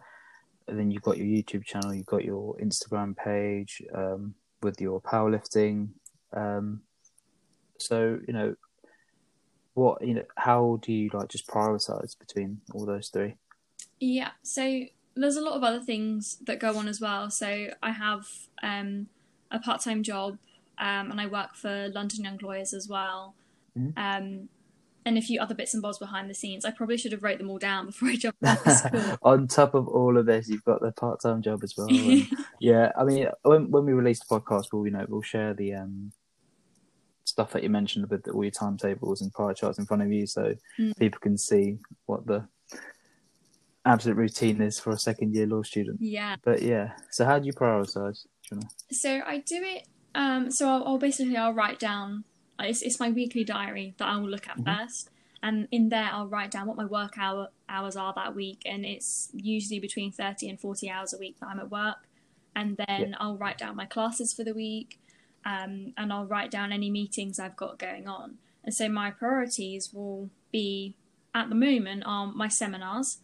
then 0.66 0.90
you've 0.90 1.02
got 1.02 1.18
your 1.18 1.26
YouTube 1.26 1.64
channel, 1.64 1.94
you've 1.94 2.06
got 2.06 2.25
your 2.25 2.56
Instagram 2.56 3.16
page 3.16 3.82
um, 3.94 4.34
with 4.62 4.80
your 4.80 5.00
powerlifting. 5.00 5.88
Um, 6.32 6.82
so 7.78 8.18
you 8.26 8.34
know 8.34 8.54
what 9.75 10.04
you 10.06 10.14
know 10.14 10.25
how 10.37 10.78
do 10.82 10.92
you 10.92 11.08
like 11.12 11.28
just 11.28 11.46
prioritize 11.46 12.18
between 12.18 12.60
all 12.75 12.84
those 12.84 13.08
three? 13.08 13.37
Yeah, 14.00 14.30
so 14.42 14.82
there's 15.20 15.37
a 15.37 15.40
lot 15.40 15.54
of 15.54 15.62
other 15.64 15.80
things 15.80 16.37
that 16.46 16.58
go 16.60 16.76
on 16.76 16.88
as 16.88 17.00
well. 17.00 17.30
So 17.30 17.68
I 17.82 17.90
have 17.90 18.26
um, 18.62 19.06
a 19.50 19.58
part 19.58 19.80
time 19.80 20.02
job 20.02 20.38
um, 20.78 21.10
and 21.10 21.20
I 21.20 21.26
work 21.26 21.54
for 21.56 21.88
London 21.88 22.25
Young 22.25 22.38
Lawyers 22.42 22.72
as 22.75 22.88
well. 22.88 23.34
Mhm. 23.76 23.92
Um, 23.96 24.48
and 25.06 25.16
a 25.16 25.22
few 25.22 25.40
other 25.40 25.54
bits 25.54 25.72
and 25.72 25.82
bobs 25.82 25.96
behind 25.98 26.28
the 26.28 26.34
scenes. 26.34 26.66
I 26.66 26.70
probably 26.70 26.98
should 26.98 27.12
have 27.12 27.22
wrote 27.22 27.38
them 27.38 27.48
all 27.48 27.58
down 27.58 27.87
before 27.90 28.08
I 28.10 28.16
jumped 28.16 28.44
on 28.44 28.58
this 28.64 28.80
call. 28.82 29.16
On 29.22 29.48
top 29.48 29.72
of 29.75 29.88
all 29.88 30.18
of 30.18 30.26
this, 30.26 30.48
you've 30.50 30.64
got 30.64 30.82
the 30.82 30.92
part-time 30.92 31.40
job 31.40 31.64
as 31.64 31.75
well. 31.76 31.88
and- 31.88 32.26
yeah, 32.60 32.92
I 32.96 33.04
mean, 33.04 33.26
when 33.42 33.70
when 33.70 33.87
we 33.87 33.92
release 33.94 34.20
the 34.20 34.26
podcast, 34.38 34.66
we'll 34.72 34.84
you 34.84 34.92
know 34.92 35.06
we'll 35.08 35.22
share 35.22 35.54
the 35.54 35.75
um 35.75 36.12
stuff 37.25 37.52
that 37.52 37.62
you 37.62 37.70
mentioned 37.70 38.10
with 38.10 38.26
all 38.28 38.42
your 38.44 38.50
timetables 38.50 39.20
and 39.22 39.32
prior 39.32 39.54
charts 39.54 39.78
in 39.78 39.87
front 39.87 40.02
of 40.02 40.12
you, 40.12 40.26
so 40.26 40.54
Mm. 40.78 40.96
people 40.98 41.20
can 41.20 41.38
see 41.38 41.78
what 42.06 42.26
the 42.26 42.46
absolute 43.88 44.16
routine 44.16 44.61
is 44.61 44.78
for 44.78 44.90
a 44.90 44.99
second 44.99 45.35
year 45.35 45.47
law 45.47 45.62
student. 45.62 46.00
Yeah. 46.00 46.37
But 46.42 46.62
yeah, 46.62 46.92
so 47.11 47.25
how 47.25 47.38
do 47.38 47.47
you 47.47 47.52
prioritize? 47.52 48.23
Do 48.49 48.57
you 48.57 48.57
know? 48.61 48.68
So 48.92 49.21
I 49.26 49.38
do 49.38 49.62
it. 49.62 49.87
Um, 50.14 50.50
so 50.50 50.68
I'll, 50.68 50.85
I'll 50.85 50.99
basically 50.99 51.37
I'll 51.37 51.54
write 51.54 51.78
down. 51.78 52.25
It's, 52.61 52.83
it's 52.83 52.99
my 52.99 53.11
weekly 53.11 53.45
diary 53.45 53.95
that 53.99 54.09
I 54.09 54.16
will 54.16 54.28
look 54.28 54.49
at 54.49 54.59
Mhm. 54.59 54.64
first, 54.78 55.11
and 55.42 55.68
in 55.71 55.88
there 55.90 56.11
I'll 56.12 56.26
write 56.26 56.50
down 56.50 56.66
what 56.66 56.76
my 56.76 56.85
work 56.85 57.16
hour 57.16 57.49
hours 57.68 57.97
are 57.97 58.12
that 58.14 58.35
week, 58.35 58.62
and 58.66 58.85
it's 58.85 59.30
usually 59.33 59.78
between 59.78 60.11
thirty 60.11 60.49
and 60.49 60.59
forty 60.59 60.90
hours 60.90 61.14
a 61.14 61.18
week 61.18 61.38
that 61.40 61.49
I'm 61.49 61.61
at 61.61 61.71
work, 61.71 62.09
and 62.57 62.76
then 62.76 63.16
I'll 63.21 63.37
write 63.37 63.59
down 63.59 63.76
my 63.76 63.87
classes 63.87 64.33
for 64.35 64.42
the 64.42 64.54
week, 64.54 64.99
um, 65.45 65.92
and 65.97 66.12
I'll 66.12 66.26
write 66.26 66.50
down 66.50 66.73
any 66.73 66.90
meetings 66.90 67.38
I've 67.38 67.57
got 67.57 67.78
going 67.78 68.09
on, 68.09 68.38
and 68.64 68.75
so 68.75 68.88
my 68.88 69.12
priorities 69.12 69.95
will 69.95 70.30
be 70.50 70.97
at 71.35 71.49
the 71.50 71.54
moment 71.54 72.02
are 72.07 72.26
my 72.26 72.49
seminars, 72.49 73.18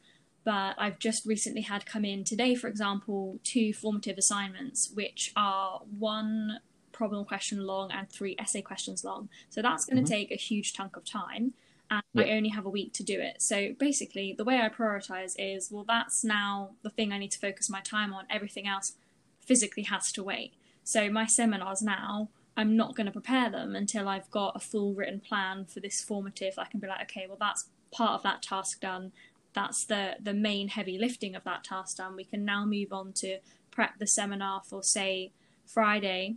but 0.44 0.74
I've 0.78 0.98
just 0.98 1.24
recently 1.24 1.62
had 1.62 1.86
come 1.86 2.04
in 2.04 2.22
today, 2.22 2.54
for 2.54 2.68
example, 2.68 3.38
two 3.42 3.72
formative 3.72 4.18
assignments, 4.18 4.90
which 4.92 5.32
are 5.34 5.80
one 5.98 6.60
problem 6.92 7.24
question 7.24 7.66
long 7.66 7.90
and 7.90 8.08
three 8.08 8.36
essay 8.38 8.62
questions 8.62 9.02
long. 9.04 9.28
So 9.48 9.62
that's 9.62 9.84
going 9.84 9.96
to 9.96 10.02
Mhm. 10.04 10.14
take 10.16 10.30
a 10.30 10.36
huge 10.36 10.72
chunk 10.74 10.96
of 10.96 11.04
time, 11.04 11.54
and 11.90 12.02
Yeah. 12.12 12.24
I 12.24 12.30
only 12.30 12.50
have 12.50 12.66
a 12.66 12.70
week 12.70 12.92
to 12.94 13.02
do 13.02 13.20
it. 13.20 13.42
So 13.42 13.72
basically, 13.74 14.32
the 14.32 14.44
way 14.44 14.60
I 14.60 14.68
prioritize 14.68 15.34
is 15.38 15.70
well, 15.70 15.84
that's 15.84 16.22
now 16.22 16.76
the 16.82 16.90
thing 16.90 17.12
I 17.12 17.18
need 17.18 17.32
to 17.32 17.38
focus 17.38 17.68
my 17.70 17.80
time 17.80 18.12
on. 18.12 18.26
Everything 18.30 18.68
else 18.68 18.96
physically 19.40 19.82
has 19.84 20.12
to 20.12 20.22
wait. 20.22 20.54
So 20.84 21.10
my 21.10 21.26
seminars 21.26 21.82
now. 21.82 22.28
I'm 22.56 22.76
not 22.76 22.94
going 22.94 23.06
to 23.06 23.12
prepare 23.12 23.50
them 23.50 23.74
until 23.74 24.06
I've 24.06 24.30
got 24.30 24.54
a 24.54 24.60
full 24.60 24.94
written 24.94 25.18
plan 25.18 25.64
for 25.64 25.80
this 25.80 26.00
formative. 26.00 26.56
I 26.56 26.66
can 26.66 26.78
be 26.78 26.86
like, 26.86 27.02
okay, 27.10 27.26
well, 27.26 27.36
that's 27.36 27.68
part 27.90 28.12
of 28.12 28.22
that 28.22 28.42
task 28.42 28.80
done 28.80 29.10
that's 29.54 29.84
the 29.84 30.16
the 30.20 30.34
main 30.34 30.68
heavy 30.68 30.99
lifting 30.99 31.34
of 31.34 31.44
that 31.44 31.64
task 31.64 31.96
done. 31.99 32.16
We 32.16 32.25
can 32.25 32.44
now 32.44 32.64
move 32.64 32.92
on 32.92 33.12
to 33.14 33.38
prep 33.70 33.99
the 33.99 34.06
seminar 34.06 34.62
for 34.64 34.82
say 34.82 35.32
Friday, 35.66 36.37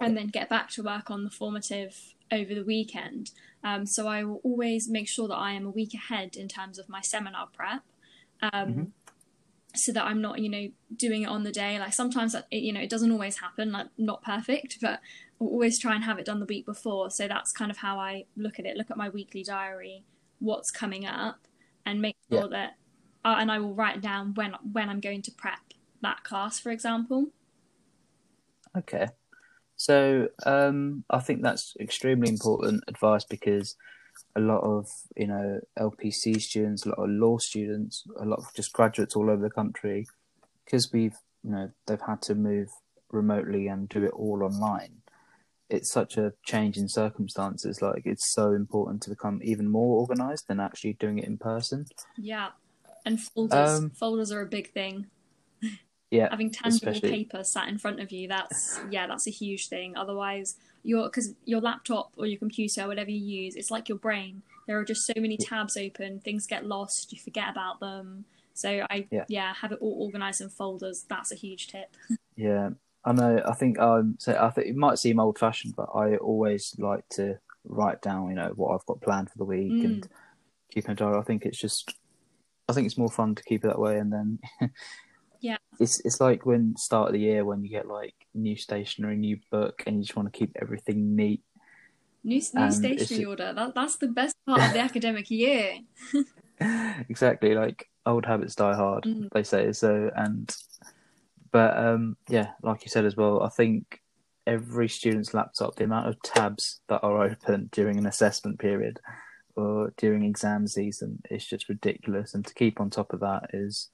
and 0.00 0.16
then 0.16 0.28
get 0.28 0.48
back 0.48 0.70
to 0.70 0.82
work 0.82 1.10
on 1.10 1.24
the 1.24 1.30
formative 1.30 2.14
over 2.30 2.54
the 2.54 2.64
weekend. 2.64 3.30
Um, 3.62 3.86
so 3.86 4.06
I 4.08 4.24
will 4.24 4.40
always 4.42 4.88
make 4.88 5.08
sure 5.08 5.28
that 5.28 5.36
I 5.36 5.52
am 5.52 5.66
a 5.66 5.70
week 5.70 5.94
ahead 5.94 6.36
in 6.36 6.48
terms 6.48 6.78
of 6.78 6.88
my 6.88 7.00
seminar 7.00 7.48
prep. 7.54 7.82
Um, 8.42 8.50
Mhm. 8.52 8.90
So 9.76 9.90
that 9.90 10.04
I'm 10.04 10.20
not, 10.20 10.38
you 10.38 10.48
know, 10.48 10.70
doing 10.94 11.22
it 11.22 11.28
on 11.28 11.42
the 11.42 11.50
day. 11.50 11.80
Like 11.80 11.94
sometimes, 11.94 12.32
it, 12.36 12.46
you 12.50 12.72
know, 12.72 12.80
it 12.80 12.88
doesn't 12.88 13.10
always 13.10 13.38
happen. 13.38 13.72
Like 13.72 13.88
not 13.98 14.22
perfect, 14.22 14.78
but 14.80 15.00
I'll 15.40 15.48
always 15.48 15.80
try 15.80 15.96
and 15.96 16.04
have 16.04 16.16
it 16.20 16.26
done 16.26 16.38
the 16.38 16.46
week 16.46 16.64
before. 16.64 17.10
So 17.10 17.26
that's 17.26 17.50
kind 17.50 17.72
of 17.72 17.78
how 17.78 17.98
I 17.98 18.26
look 18.36 18.60
at 18.60 18.66
it. 18.66 18.76
Look 18.76 18.92
at 18.92 18.96
my 18.96 19.08
weekly 19.08 19.42
diary, 19.42 20.04
what's 20.38 20.70
coming 20.70 21.06
up, 21.06 21.48
and 21.86 22.00
make 22.00 22.16
sure 22.30 22.42
Yeah. 22.42 22.46
that 22.48 22.76
uh, 23.24 23.36
and 23.38 23.50
I 23.50 23.58
will 23.58 23.74
write 23.74 24.00
down 24.02 24.34
when 24.34 24.54
when 24.72 24.88
I'm 24.90 25.00
going 25.00 25.22
to 25.22 25.30
prep 25.30 25.60
that 26.02 26.24
class, 26.24 26.60
for 26.60 26.70
example. 26.70 27.28
Okay. 28.76 29.08
So 29.76 30.28
um, 30.46 31.04
I 31.10 31.20
think 31.20 31.42
that's 31.42 31.74
extremely 31.80 32.28
important 32.28 32.84
advice 32.86 33.24
because 33.24 33.76
a 34.36 34.40
lot 34.40 34.60
of 34.60 34.86
you 35.16 35.26
know 35.26 35.60
LPC 35.78 36.40
students, 36.40 36.84
a 36.84 36.90
lot 36.90 36.98
of 36.98 37.10
law 37.10 37.38
students, 37.38 38.04
a 38.20 38.24
lot 38.24 38.38
of 38.40 38.46
just 38.54 38.72
graduates 38.72 39.16
all 39.16 39.30
over 39.30 39.42
the 39.42 39.50
country, 39.50 40.06
because 40.64 40.92
we've 40.92 41.16
you 41.42 41.50
know 41.50 41.70
they've 41.86 42.00
had 42.06 42.22
to 42.22 42.34
move 42.34 42.68
remotely 43.10 43.66
and 43.68 43.88
do 43.88 44.04
it 44.04 44.12
all 44.12 44.42
online. 44.42 45.02
It's 45.70 45.90
such 45.90 46.16
a 46.18 46.32
change 46.44 46.76
in 46.76 46.88
circumstances. 46.88 47.80
Like 47.80 48.02
it's 48.04 48.32
so 48.32 48.52
important 48.52 49.02
to 49.02 49.10
become 49.10 49.40
even 49.42 49.68
more 49.68 49.98
organised 50.00 50.46
than 50.48 50.60
actually 50.60 50.94
doing 50.94 51.18
it 51.18 51.24
in 51.24 51.38
person. 51.38 51.86
Yeah, 52.16 52.50
and 53.06 53.20
folders 53.20 53.78
Um, 53.78 53.90
folders 53.90 54.30
are 54.32 54.40
a 54.42 54.46
big 54.46 54.72
thing. 54.72 55.06
Yeah, 56.10 56.28
Having 56.30 56.50
tangible 56.52 56.92
especially- 56.92 57.10
paper 57.24 57.42
sat 57.42 57.66
in 57.68 57.76
front 57.78 57.98
of 57.98 58.12
you, 58.12 58.28
that's 58.28 58.78
yeah, 58.88 59.08
that's 59.08 59.26
a 59.26 59.30
huge 59.30 59.66
thing. 59.68 59.96
Otherwise, 59.96 60.56
your 60.84 61.04
because 61.04 61.34
your 61.44 61.60
laptop 61.60 62.12
or 62.16 62.26
your 62.26 62.38
computer, 62.38 62.86
whatever 62.86 63.10
you 63.10 63.18
use, 63.44 63.56
it's 63.56 63.70
like 63.72 63.88
your 63.88 63.98
brain. 63.98 64.42
There 64.68 64.78
are 64.78 64.84
just 64.84 65.06
so 65.06 65.14
many 65.16 65.36
tabs 65.36 65.76
open, 65.76 66.20
things 66.20 66.46
get 66.46 66.66
lost, 66.66 67.12
you 67.12 67.18
forget 67.18 67.48
about 67.50 67.80
them. 67.80 68.26
So 68.52 68.86
I 68.90 69.08
Yeah. 69.10 69.24
yeah, 69.28 69.54
have 69.54 69.72
it 69.72 69.78
all 69.80 70.02
organised 70.04 70.40
in 70.40 70.50
folders. 70.50 71.04
That's 71.08 71.32
a 71.32 71.36
huge 71.36 71.66
tip. 71.68 71.96
Yeah, 72.36 72.70
I 73.04 73.12
know. 73.12 73.42
I 73.44 73.54
think 73.54 73.78
um, 73.78 74.16
so. 74.18 74.36
I 74.40 74.50
think 74.50 74.66
it 74.68 74.76
might 74.76 74.98
seem 74.98 75.20
old-fashioned, 75.20 75.74
but 75.76 75.88
I 75.94 76.16
always 76.16 76.74
like 76.78 77.06
to 77.10 77.38
write 77.64 78.00
down, 78.02 78.28
you 78.30 78.34
know, 78.34 78.52
what 78.56 78.74
I've 78.74 78.86
got 78.86 79.00
planned 79.02 79.30
for 79.30 79.38
the 79.38 79.44
week 79.44 79.72
Mm. 79.72 79.84
and 79.84 80.08
keep 80.72 80.88
a 80.88 80.94
diary. 80.94 81.18
I 81.18 81.22
think 81.22 81.44
it's 81.44 81.58
just, 81.58 81.94
I 82.68 82.72
think 82.72 82.86
it's 82.86 82.98
more 82.98 83.10
fun 83.10 83.34
to 83.34 83.42
keep 83.42 83.64
it 83.64 83.68
that 83.68 83.78
way. 83.78 83.98
And 83.98 84.12
then, 84.12 84.38
Yeah. 85.40 85.58
it's 85.78 86.00
it's 86.06 86.20
like 86.20 86.46
when 86.46 86.74
start 86.78 87.08
of 87.08 87.12
the 87.12 87.20
year 87.20 87.44
when 87.44 87.62
you 87.62 87.68
get 87.68 87.86
like 87.86 88.14
new 88.32 88.56
stationery, 88.56 89.16
new 89.16 89.38
book, 89.50 89.82
and 89.86 89.96
you 89.96 90.02
just 90.04 90.16
want 90.16 90.32
to 90.32 90.38
keep 90.38 90.56
everything 90.60 91.14
neat. 91.14 91.42
New 92.22 92.36
new 92.36 92.40
stationery 92.70 93.24
ju- 93.24 93.28
order. 93.28 93.52
That 93.52 93.74
that's 93.74 93.96
the 93.96 94.08
best 94.08 94.34
part 94.46 94.62
of 94.62 94.72
the 94.72 94.78
academic 94.88 95.30
year. 95.30 95.74
exactly, 97.08 97.54
like 97.54 97.86
old 98.06 98.24
habits 98.24 98.54
die 98.54 98.74
hard, 98.74 99.04
Mm. 99.04 99.30
they 99.32 99.42
say. 99.42 99.72
So 99.72 100.10
and, 100.16 100.54
but 101.54 101.78
um, 101.78 102.16
yeah, 102.28 102.48
like 102.64 102.82
you 102.82 102.88
said 102.88 103.04
as 103.04 103.16
well, 103.16 103.40
I 103.44 103.48
think 103.48 104.00
every 104.44 104.88
student's 104.88 105.34
laptop, 105.34 105.76
the 105.76 105.84
amount 105.84 106.08
of 106.08 106.20
tabs 106.20 106.80
that 106.88 107.04
are 107.04 107.22
open 107.22 107.68
during 107.70 107.96
an 107.96 108.06
assessment 108.06 108.58
period 108.58 108.98
or 109.54 109.92
during 109.96 110.24
exam 110.24 110.66
season 110.66 111.22
is 111.30 111.46
just 111.46 111.68
ridiculous. 111.68 112.34
And 112.34 112.44
to 112.44 112.52
keep 112.54 112.80
on 112.80 112.90
top 112.90 113.12
of 113.12 113.20
that 113.20 113.50
is, 113.52 113.90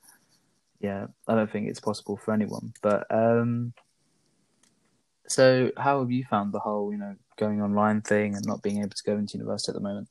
yeah, 0.80 1.08
I 1.28 1.34
don't 1.34 1.52
think 1.52 1.68
it's 1.68 1.80
possible 1.80 2.16
for 2.16 2.32
anyone. 2.32 2.72
But 2.80 3.06
um, 3.10 3.74
so 5.26 5.70
how 5.76 6.00
have 6.00 6.10
you 6.10 6.24
found 6.24 6.54
the 6.54 6.60
whole, 6.60 6.90
you 6.92 6.98
know, 6.98 7.14
going 7.36 7.60
online 7.60 8.00
thing 8.00 8.36
and 8.36 8.46
not 8.46 8.62
being 8.62 8.78
able 8.78 8.88
to 8.88 9.04
go 9.04 9.18
into 9.18 9.36
university 9.36 9.72
at 9.72 9.74
the 9.74 9.82
moment? 9.82 10.08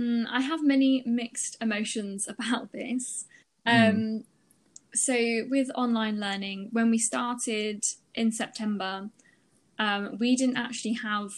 Mm, 0.00 0.24
I 0.30 0.40
have 0.40 0.64
many 0.64 1.02
mixed 1.04 1.58
emotions 1.60 2.28
about 2.28 2.72
this. 2.72 3.26
Um, 3.66 4.24
So, 4.94 5.46
with 5.48 5.70
online 5.74 6.20
learning, 6.20 6.68
when 6.72 6.90
we 6.90 6.98
started 6.98 7.84
in 8.14 8.30
September, 8.30 9.10
um, 9.78 10.18
we 10.18 10.36
didn't 10.36 10.58
actually 10.58 10.94
have 10.94 11.32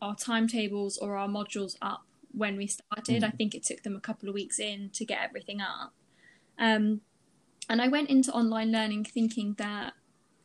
our 0.00 0.14
timetables 0.14 0.98
or 0.98 1.16
our 1.16 1.28
modules 1.28 1.76
up 1.80 2.04
when 2.32 2.56
we 2.56 2.66
started. 2.66 3.22
Mm. 3.22 3.24
I 3.24 3.30
think 3.30 3.54
it 3.54 3.62
took 3.62 3.82
them 3.82 3.96
a 3.96 4.00
couple 4.00 4.28
of 4.28 4.34
weeks 4.34 4.58
in 4.58 4.90
to 4.90 5.04
get 5.04 5.20
everything 5.22 5.60
up. 5.60 5.92
Um, 6.58 7.00
and 7.68 7.80
I 7.80 7.88
went 7.88 8.10
into 8.10 8.32
online 8.32 8.72
learning 8.72 9.04
thinking 9.04 9.54
that 9.58 9.94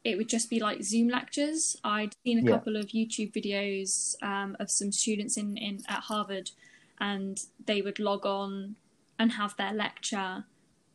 it 0.04 0.18
would 0.18 0.30
just 0.30 0.50
be 0.50 0.60
like 0.60 0.84
Zoom 0.84 1.10
lectures. 1.10 1.76
I'd 1.84 2.16
seen 2.24 2.40
a 2.40 2.42
Yeah. 2.44 2.52
couple 2.52 2.78
of 2.78 2.88
YouTube 2.88 3.34
videos 3.34 4.16
um, 4.24 4.56
of 4.60 4.72
some 4.72 4.92
students 4.92 5.36
in, 5.36 5.58
in 5.58 5.82
at 5.90 6.04
Harvard, 6.04 6.52
and 7.00 7.42
they 7.66 7.82
would 7.82 8.00
log 8.00 8.26
on 8.26 8.78
and 9.20 9.34
have 9.34 9.58
their 9.58 9.74
lecture 9.74 10.46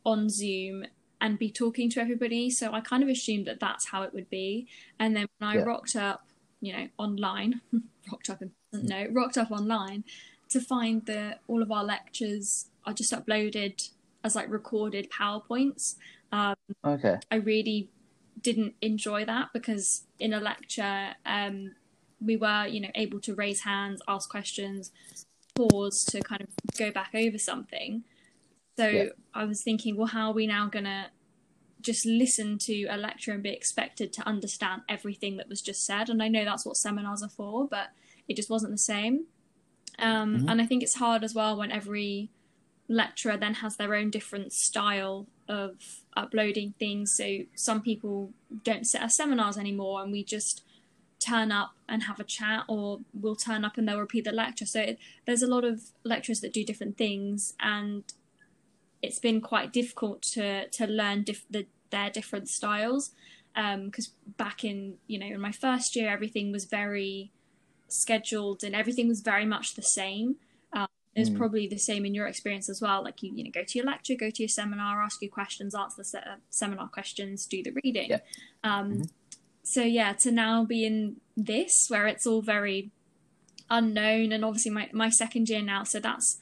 on 0.03 0.29
Zoom 0.29 0.85
and 1.23 1.39
be 1.39 1.49
talking 1.49 1.89
to 1.89 2.01
everybody. 2.01 2.49
So 2.49 2.73
I 2.73 2.81
kind 2.81 3.01
of 3.01 3.07
assumed 3.07 3.47
that 3.47 3.61
that's 3.61 3.85
how 3.85 4.03
it 4.03 4.13
would 4.13 4.29
be. 4.29 4.67
And 4.99 5.15
then 5.15 5.25
when 5.39 5.49
I 5.49 5.55
Yeah. 5.55 5.63
rocked 5.63 5.95
up, 5.95 6.27
you 6.59 6.73
know, 6.73 6.89
online, 6.97 7.61
rocked 8.11 8.29
up 8.29 8.41
in 8.41 8.51
no, 8.73 9.07
rocked 9.11 9.37
up 9.37 9.49
online 9.51 10.03
to 10.49 10.59
find 10.59 11.05
that 11.05 11.41
all 11.47 11.61
of 11.61 11.71
our 11.71 11.83
lectures 11.83 12.67
are 12.85 12.93
just 12.93 13.13
uploaded 13.13 13.89
as 14.23 14.35
like 14.35 14.49
recorded 14.49 15.09
PowerPoints. 15.09 15.95
Um, 16.31 16.55
Okay. 16.83 17.17
I 17.31 17.35
really 17.35 17.89
didn't 18.41 18.75
enjoy 18.81 19.23
that 19.25 19.53
because 19.53 20.03
in 20.19 20.33
a 20.33 20.39
lecture, 20.41 21.13
um, 21.25 21.75
we 22.19 22.35
were, 22.35 22.65
you 22.67 22.81
know, 22.81 22.89
able 22.95 23.19
to 23.21 23.35
raise 23.35 23.61
hands, 23.61 24.01
ask 24.07 24.29
questions, 24.29 24.91
pause 25.55 26.03
to 26.05 26.19
kind 26.21 26.41
of 26.41 26.47
go 26.77 26.91
back 26.91 27.11
over 27.13 27.37
something. 27.37 28.03
So 28.77 28.87
Yeah. 28.87 29.09
I 29.33 29.45
was 29.45 29.61
thinking, 29.63 29.95
well, 29.97 30.07
how 30.07 30.29
are 30.29 30.33
we 30.33 30.47
now 30.47 30.67
going 30.67 30.85
to 30.85 31.07
just 31.81 32.05
listen 32.05 32.57
to 32.57 32.85
a 32.85 32.97
lecture 32.97 33.31
and 33.33 33.43
be 33.43 33.49
expected 33.49 34.13
to 34.13 34.27
understand 34.27 34.83
everything 34.89 35.37
that 35.37 35.49
was 35.49 35.61
just 35.61 35.85
said? 35.85 36.09
And 36.09 36.21
I 36.23 36.27
know 36.27 36.45
that's 36.45 36.65
what 36.65 36.77
seminars 36.77 37.21
are 37.21 37.29
for, 37.29 37.67
but 37.67 37.89
it 38.27 38.35
just 38.35 38.49
wasn't 38.49 38.71
the 38.73 38.77
same. 38.77 39.25
Um, 39.99 40.37
Mhm. 40.39 40.49
And 40.49 40.61
I 40.61 40.65
think 40.65 40.81
it's 40.81 40.95
hard 40.95 41.23
as 41.23 41.35
well 41.35 41.57
when 41.57 41.71
every 41.71 42.31
lecturer 42.87 43.37
then 43.37 43.55
has 43.55 43.77
their 43.77 43.95
own 43.95 44.09
different 44.09 44.53
style 44.53 45.27
of 45.47 46.03
uploading 46.15 46.73
things. 46.79 47.15
So 47.15 47.45
some 47.55 47.81
people 47.81 48.33
don't 48.63 48.85
sit 48.85 49.01
as 49.01 49.15
seminars 49.15 49.57
anymore, 49.57 50.01
and 50.01 50.11
we 50.11 50.23
just 50.23 50.63
turn 51.19 51.51
up 51.51 51.73
and 51.87 52.03
have 52.03 52.19
a 52.19 52.23
chat, 52.23 52.65
or 52.67 52.99
we'll 53.13 53.35
turn 53.35 53.63
up 53.63 53.77
and 53.77 53.87
they'll 53.87 53.99
repeat 53.99 54.25
the 54.25 54.31
lecture. 54.31 54.65
So 54.65 54.81
it, 54.81 54.99
there's 55.25 55.41
a 55.41 55.47
lot 55.47 55.63
of 55.63 55.91
lecturers 56.03 56.41
that 56.41 56.53
do 56.53 56.63
different 56.65 56.97
things, 56.97 57.53
and 57.59 58.03
it's 59.03 59.19
been 59.19 59.39
quite 59.41 59.71
difficult 59.71 60.21
to 60.33 60.67
to 60.69 60.87
learn 60.87 61.21
dif- 61.23 61.45
the, 61.49 61.67
their 61.91 62.09
different 62.09 62.47
styles. 62.49 63.11
Because 63.55 64.07
back 64.37 64.63
in 64.63 64.95
you 65.05 65.19
know 65.19 65.27
in 65.27 65.39
my 65.39 65.51
first 65.51 65.95
year, 65.95 66.09
everything 66.09 66.51
was 66.51 66.65
very 66.65 67.31
scheduled 67.87 68.63
and 68.63 68.73
everything 68.75 69.07
was 69.07 69.21
very 69.21 69.45
much 69.45 69.75
the 69.75 69.83
same. 69.83 70.37
Um, 70.73 70.87
it 71.15 71.19
was 71.19 71.29
Mm. 71.29 71.37
probably 71.37 71.67
the 71.67 71.77
same 71.77 72.03
in 72.07 72.15
your 72.15 72.25
experience 72.25 72.67
as 72.69 72.81
well. 72.81 73.03
Like 73.03 73.21
you, 73.21 73.31
you 73.35 73.43
know, 73.43 73.51
go 73.53 73.63
to 73.63 73.77
your 73.77 73.85
lecture, 73.85 74.15
go 74.15 74.31
to 74.31 74.41
your 74.41 74.49
seminar, 74.49 75.03
ask 75.03 75.21
your 75.21 75.29
questions, 75.29 75.75
answer 75.75 75.97
the 75.97 76.05
se- 76.05 76.23
uh, 76.25 76.37
seminar 76.49 76.87
questions, 76.87 77.45
do 77.45 77.61
the 77.61 77.73
reading. 77.83 78.09
Yeah. 78.09 78.19
Um, 78.63 78.87
Mhm. 78.93 79.09
So 79.65 79.81
yeah, 79.83 80.11
to 80.23 80.29
now 80.31 80.65
be 80.65 80.83
in 80.85 81.17
this 81.37 81.73
where 81.87 82.05
it's 82.07 82.25
all 82.27 82.41
very 82.41 82.91
unknown, 83.69 84.31
and 84.33 84.43
obviously 84.43 84.71
my 84.71 84.89
my 84.93 85.09
second 85.09 85.47
year 85.49 85.61
now, 85.61 85.83
so 85.83 85.99
that's 85.99 86.37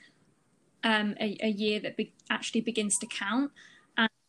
um, 0.84 1.16
a, 1.20 1.38
a 1.42 1.50
year 1.50 1.80
that 1.80 1.98
be- 1.98 2.14
actually 2.30 2.62
begins 2.62 2.98
to 3.00 3.08
count. 3.08 3.52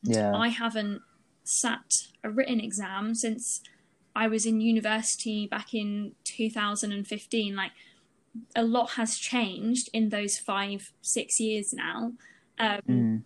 Yeah. 0.03 0.35
I 0.35 0.49
haven't 0.49 1.03
sat 1.45 1.85
a 2.25 2.31
written 2.31 2.61
exam 2.61 3.15
since 3.15 3.63
I 4.15 4.29
was 4.29 4.47
in 4.47 4.61
university 4.61 5.47
back 5.47 5.75
in 5.75 6.13
2015. 6.25 7.55
Like 7.55 7.73
a 8.55 8.63
lot 8.63 8.93
has 8.93 9.17
changed 9.17 9.89
in 9.93 10.09
those 10.09 10.39
five, 10.39 10.93
six 11.01 11.41
years 11.41 11.73
now. 11.73 12.13
Um, 12.59 12.81
Mm. 12.89 13.23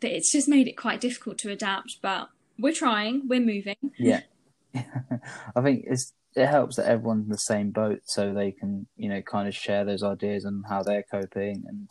That 0.00 0.16
it's 0.16 0.32
just 0.32 0.48
made 0.48 0.66
it 0.66 0.78
quite 0.78 0.98
difficult 0.98 1.36
to 1.38 1.50
adapt, 1.50 1.98
but 2.00 2.30
we're 2.58 2.72
trying, 2.72 3.28
we're 3.28 3.38
moving. 3.38 3.76
Yeah. 3.98 4.22
I 4.74 5.60
think 5.62 5.84
it's 5.86 6.14
it 6.34 6.46
helps 6.46 6.76
that 6.76 6.86
everyone's 6.86 7.24
in 7.24 7.30
the 7.30 7.36
same 7.36 7.70
boat 7.70 8.00
so 8.04 8.32
they 8.32 8.52
can, 8.52 8.86
you 8.96 9.10
know, 9.10 9.20
kind 9.20 9.46
of 9.46 9.54
share 9.54 9.84
those 9.84 10.02
ideas 10.02 10.46
and 10.46 10.64
how 10.66 10.82
they're 10.82 11.02
coping 11.02 11.64
and 11.66 11.90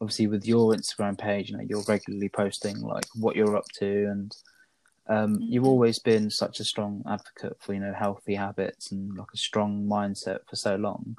obviously 0.00 0.26
with 0.26 0.46
your 0.46 0.72
Instagram 0.74 1.18
page, 1.18 1.50
you 1.50 1.56
know, 1.56 1.64
you're 1.68 1.84
regularly 1.86 2.28
posting 2.28 2.80
like 2.80 3.04
what 3.14 3.36
you're 3.36 3.56
up 3.56 3.68
to 3.74 4.06
and 4.10 4.34
um, 5.08 5.40
you've 5.40 5.64
Mhm. 5.64 5.68
always 5.68 5.98
been 5.98 6.30
such 6.30 6.60
a 6.60 6.64
strong 6.64 7.02
advocate 7.06 7.56
for, 7.60 7.74
you 7.74 7.80
know, 7.80 7.92
healthy 7.92 8.34
habits 8.34 8.92
and 8.92 9.16
like 9.16 9.32
a 9.34 9.36
strong 9.36 9.84
mindset 9.86 10.38
for 10.48 10.56
so 10.56 10.76
long. 10.76 11.16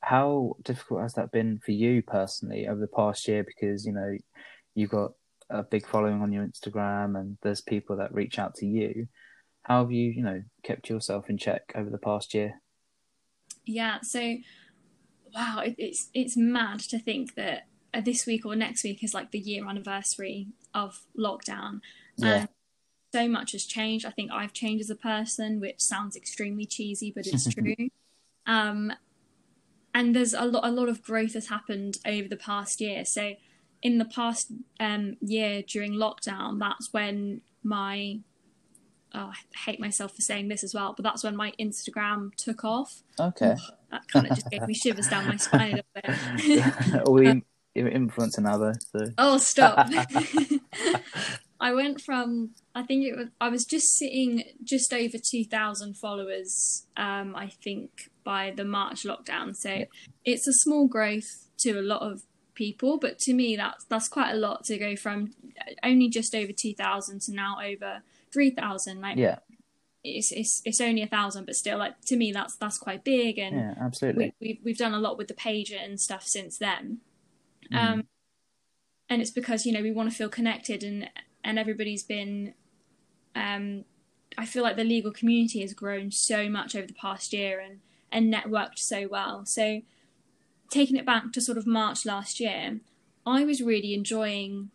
How 0.00 0.56
difficult 0.62 1.02
has 1.02 1.14
that 1.14 1.30
been 1.30 1.60
for 1.60 1.70
you 1.70 2.02
personally 2.02 2.66
over 2.66 2.80
the 2.80 2.88
past 2.88 3.28
year? 3.28 3.44
Because, 3.44 3.86
you 3.86 3.92
know, 3.92 4.16
you've 4.74 4.90
got 4.90 5.12
a 5.48 5.62
big 5.62 5.86
following 5.86 6.20
on 6.20 6.32
your 6.32 6.44
Instagram 6.46 7.18
and 7.18 7.38
there's 7.42 7.60
people 7.60 7.96
that 7.96 8.12
reach 8.12 8.38
out 8.38 8.56
to 8.56 8.66
you. 8.66 9.06
How 9.62 9.82
have 9.82 9.92
you, 9.92 10.10
you 10.10 10.22
know, 10.22 10.42
kept 10.64 10.88
yourself 10.90 11.30
in 11.30 11.38
check 11.38 11.72
over 11.76 11.88
the 11.88 11.98
past 11.98 12.34
year? 12.34 12.60
Yeah, 13.64 14.00
so 14.00 14.36
wow, 15.32 15.60
it, 15.64 15.76
it's 15.78 16.10
it's 16.12 16.36
mad 16.36 16.80
to 16.80 16.98
think 16.98 17.36
that 17.36 17.68
this 18.00 18.26
week 18.26 18.46
or 18.46 18.56
next 18.56 18.84
week 18.84 19.04
is 19.04 19.12
like 19.12 19.30
the 19.30 19.38
year 19.38 19.68
anniversary 19.68 20.48
of 20.74 21.02
lockdown. 21.18 21.80
Yeah. 22.16 22.32
And 22.32 22.48
so 23.12 23.28
much 23.28 23.52
has 23.52 23.64
changed. 23.64 24.06
I 24.06 24.10
think 24.10 24.30
I've 24.32 24.52
changed 24.52 24.82
as 24.82 24.90
a 24.90 24.96
person, 24.96 25.60
which 25.60 25.80
sounds 25.80 26.16
extremely 26.16 26.64
cheesy, 26.64 27.12
but 27.14 27.26
it's 27.26 27.46
true. 27.54 27.74
um, 28.46 28.92
and 29.94 30.16
there's 30.16 30.32
a 30.32 30.46
lot, 30.46 30.66
a 30.66 30.70
lot 30.70 30.88
of 30.88 31.02
growth 31.02 31.34
has 31.34 31.48
happened 31.48 31.98
over 32.06 32.28
the 32.28 32.36
past 32.36 32.80
year. 32.80 33.04
So, 33.04 33.34
in 33.82 33.98
the 33.98 34.04
past 34.04 34.52
um, 34.80 35.16
year 35.20 35.60
during 35.60 35.92
lockdown, 35.92 36.58
that's 36.58 36.92
when 36.92 37.42
my 37.62 38.20
oh, 39.14 39.32
I 39.32 39.58
hate 39.66 39.80
myself 39.80 40.14
for 40.14 40.22
saying 40.22 40.48
this 40.48 40.64
as 40.64 40.72
well, 40.72 40.94
but 40.96 41.02
that's 41.02 41.22
when 41.22 41.36
my 41.36 41.52
Instagram 41.60 42.34
took 42.36 42.64
off. 42.64 43.02
Okay. 43.20 43.56
That 43.90 44.08
kind 44.08 44.26
of 44.26 44.36
just 44.36 44.50
gave 44.50 44.66
me 44.66 44.74
shivers 44.74 45.08
down 45.08 45.28
my 45.28 45.36
spine 45.36 45.82
a 45.94 46.00
little 46.04 47.02
bit. 47.02 47.08
we 47.08 47.42
influence 47.74 48.38
another, 48.38 48.74
so 48.92 49.06
Oh, 49.18 49.38
stop. 49.38 49.88
I 51.60 51.72
went 51.72 52.00
from 52.00 52.50
I 52.74 52.82
think 52.82 53.04
it 53.04 53.16
was 53.16 53.28
I 53.40 53.48
was 53.48 53.64
just 53.64 53.96
sitting 53.96 54.42
just 54.64 54.92
over 54.92 55.16
2000 55.18 55.96
followers 55.96 56.86
um 56.96 57.34
I 57.36 57.48
think 57.62 58.10
by 58.24 58.52
the 58.54 58.64
March 58.64 59.04
lockdown. 59.04 59.54
So 59.56 59.70
Yeah. 59.70 59.84
it's 60.24 60.46
a 60.48 60.52
small 60.52 60.86
growth 60.88 61.48
to 61.58 61.78
a 61.78 61.82
lot 61.82 62.02
of 62.02 62.22
people, 62.54 62.98
but 62.98 63.18
to 63.20 63.32
me 63.32 63.56
that's 63.56 63.84
that's 63.84 64.08
quite 64.08 64.32
a 64.32 64.36
lot 64.36 64.64
to 64.64 64.76
go 64.78 64.96
from 64.96 65.32
only 65.82 66.08
just 66.08 66.34
over 66.34 66.52
2000 66.52 67.20
to 67.22 67.32
now 67.32 67.56
over 67.64 68.02
3000 68.32 69.00
like 69.00 69.16
yeah, 69.18 69.38
it's 70.02 70.32
it's 70.32 70.62
it's 70.64 70.80
only 70.80 71.02
a 71.02 71.06
thousand 71.06 71.44
but 71.46 71.54
still 71.54 71.78
like 71.78 71.94
to 72.06 72.16
me 72.16 72.32
that's 72.32 72.56
that's 72.56 72.78
quite 72.78 73.04
big 73.04 73.38
and 73.38 73.54
yeah, 73.56 73.74
absolutely. 73.80 74.34
we, 74.40 74.48
we've 74.48 74.58
we've 74.64 74.78
done 74.78 74.94
a 74.94 74.98
lot 74.98 75.16
with 75.16 75.28
the 75.28 75.34
pager 75.34 75.82
and 75.82 76.00
stuff 76.00 76.24
since 76.26 76.58
then. 76.58 76.98
Mm. 77.72 77.76
Um, 77.76 78.04
and 79.08 79.20
it's 79.20 79.30
because 79.30 79.66
you 79.66 79.72
know 79.72 79.82
we 79.82 79.92
want 79.92 80.10
to 80.10 80.16
feel 80.16 80.28
connected 80.28 80.82
and 80.82 81.08
and 81.44 81.58
everybody's 81.58 82.02
been. 82.02 82.54
Um, 83.34 83.84
I 84.38 84.46
feel 84.46 84.62
like 84.62 84.76
the 84.76 84.84
legal 84.84 85.12
community 85.12 85.60
has 85.60 85.74
grown 85.74 86.10
so 86.10 86.48
much 86.48 86.74
over 86.74 86.86
the 86.86 86.94
past 86.94 87.32
year 87.32 87.60
and 87.60 87.80
and 88.10 88.32
networked 88.32 88.78
so 88.78 89.08
well. 89.10 89.44
So 89.44 89.82
taking 90.70 90.96
it 90.96 91.04
back 91.04 91.32
to 91.32 91.40
sort 91.40 91.58
of 91.58 91.66
March 91.66 92.06
last 92.06 92.40
year, 92.40 92.80
I 93.26 93.44
was 93.44 93.62
really 93.62 93.94
enjoying 93.94 94.70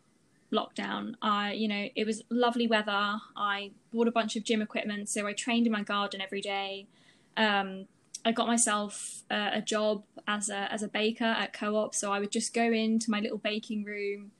lockdown. 0.52 1.16
I, 1.22 1.54
you 1.54 1.68
know, 1.68 1.90
it 1.96 2.06
was 2.06 2.24
lovely 2.30 2.68
weather. 2.68 3.18
I 3.36 3.72
bought 3.92 4.08
a 4.08 4.12
bunch 4.12 4.36
of 4.36 4.44
gym 4.44 4.62
equipment, 4.62 5.10
so 5.10 5.28
I 5.28 5.34
trained 5.34 5.66
in 5.66 5.72
my 5.72 5.84
garden 5.84 6.22
every 6.22 6.42
day. 6.42 6.88
Um, 7.36 7.88
I 8.28 8.32
got 8.34 8.48
myself 8.48 9.24
uh, 9.32 9.52
a 9.54 9.62
job 9.62 10.04
as 10.28 10.50
a 10.50 10.72
as 10.72 10.84
a 10.84 10.90
baker 10.90 11.24
at 11.44 11.54
Co-op, 11.54 11.96
so 11.96 12.12
I 12.12 12.20
would 12.20 12.32
just 12.32 12.54
go 12.54 12.64
into 12.74 13.10
my 13.10 13.22
little 13.22 13.38
baking 13.38 13.86
room, 13.86 14.32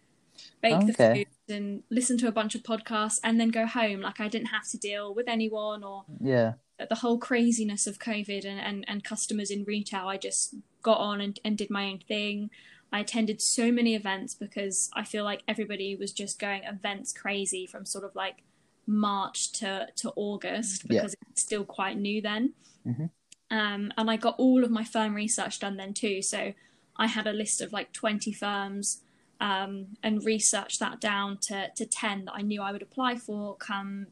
bake 0.62 0.86
the 0.86 0.94
food, 0.94 1.28
and 1.48 1.84
listen 1.90 2.18
to 2.18 2.28
a 2.28 2.32
bunch 2.34 2.54
of 2.54 2.64
podcasts, 2.64 3.20
and 3.24 3.40
then 3.40 3.50
go 3.50 3.66
home. 3.66 4.02
Like 4.02 4.20
I 4.20 4.28
didn't 4.28 4.48
have 4.48 4.68
to 4.72 4.78
deal 4.78 5.16
with 5.16 5.30
anyone 5.30 5.86
or 5.86 6.04
Yeah, 6.20 6.54
the 6.90 6.96
whole 6.96 7.18
craziness 7.18 7.88
of 7.88 7.98
COVID 7.98 8.44
and, 8.46 8.60
and, 8.60 8.84
and 8.90 9.04
customers 9.06 9.50
in 9.50 9.64
retail, 9.64 10.08
I 10.10 10.18
just 10.18 10.56
got 10.82 10.98
on 11.00 11.22
and, 11.22 11.40
and 11.46 11.58
did 11.58 11.70
my 11.70 11.86
own 11.86 12.00
thing. 12.00 12.50
I 12.92 13.00
attended 13.00 13.42
so 13.42 13.72
many 13.72 13.96
events 13.96 14.34
because 14.34 14.90
I 14.94 15.04
feel 15.06 15.24
like 15.24 15.44
everybody 15.48 15.96
was 15.96 16.12
just 16.12 16.40
going 16.40 16.64
events 16.64 17.14
crazy 17.14 17.66
from 17.66 17.86
sort 17.86 18.04
of 18.04 18.16
like 18.16 18.44
March 18.86 19.52
to, 19.54 19.88
to 19.96 20.12
August 20.16 20.84
Yeah. 20.84 21.02
because 21.02 21.16
it's 21.30 21.42
still 21.42 21.66
quite 21.66 21.98
new 21.98 22.22
then. 22.22 22.54
Mhm. 22.86 23.10
Um, 23.50 23.92
and 23.98 24.10
I 24.10 24.18
got 24.18 24.36
all 24.38 24.64
of 24.64 24.72
my 24.72 24.84
firm 24.84 25.14
research 25.14 25.60
done 25.60 25.78
then 25.78 25.94
too. 25.94 26.22
So 26.22 26.54
I 26.98 27.08
had 27.08 27.28
a 27.28 27.34
list 27.34 27.62
of 27.62 27.72
like 27.72 27.94
20 27.94 28.34
firms 28.34 29.02
um, 29.40 29.98
and 30.04 30.24
researched 30.26 30.80
that 30.80 31.00
down 31.00 31.38
to, 31.44 31.70
to 31.76 31.86
10 31.86 32.26
that 32.26 32.34
I 32.34 32.42
knew 32.42 32.62
I 32.62 32.72
would 32.72 32.82
apply 32.82 33.16
for 33.16 33.56
come 33.56 34.08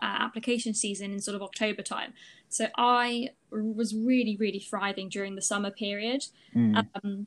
uh, 0.00 0.16
application 0.20 0.74
season 0.74 1.12
in 1.12 1.20
sort 1.20 1.36
of 1.36 1.42
October 1.42 1.82
time. 1.82 2.14
So 2.48 2.66
I 2.76 3.30
was 3.50 3.94
really, 3.94 4.36
really 4.36 4.58
thriving 4.58 5.08
during 5.08 5.36
the 5.36 5.42
summer 5.42 5.70
period. 5.70 6.24
Mm. 6.54 6.86
Um, 7.02 7.26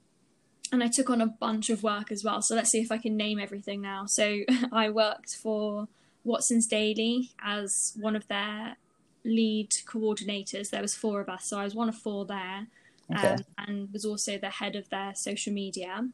and 0.72 0.84
I 0.84 0.88
took 0.88 1.10
on 1.10 1.22
a 1.22 1.28
bunch 1.28 1.70
of 1.70 1.84
work 1.84 2.12
as 2.12 2.24
well. 2.24 2.41
So 2.41 2.56
let's 2.56 2.72
see 2.72 2.80
if 2.80 2.91
I 2.91 2.98
can 2.98 3.15
name 3.15 3.39
everything 3.39 3.82
now. 3.82 4.06
So 4.08 4.41
I 4.72 4.89
worked 4.89 5.36
for 5.36 5.88
Watson's 6.24 6.68
Daily 6.68 7.32
as 7.44 7.94
one 8.00 8.15
of 8.15 8.28
their 8.28 8.78
lead 9.25 9.71
coordinators. 9.85 10.69
There 10.69 10.81
was 10.81 10.95
four 10.95 11.19
of 11.19 11.27
us, 11.29 11.45
so 11.45 11.59
I 11.59 11.63
was 11.63 11.75
one 11.75 11.89
of 11.89 11.95
four 11.95 12.25
there, 12.25 12.67
okay. 13.13 13.27
um, 13.33 13.39
and 13.57 13.91
was 13.91 14.05
also 14.05 14.38
the 14.38 14.49
head 14.49 14.75
of 14.75 14.89
their 14.89 15.13
social 15.15 15.51
media. 15.51 16.07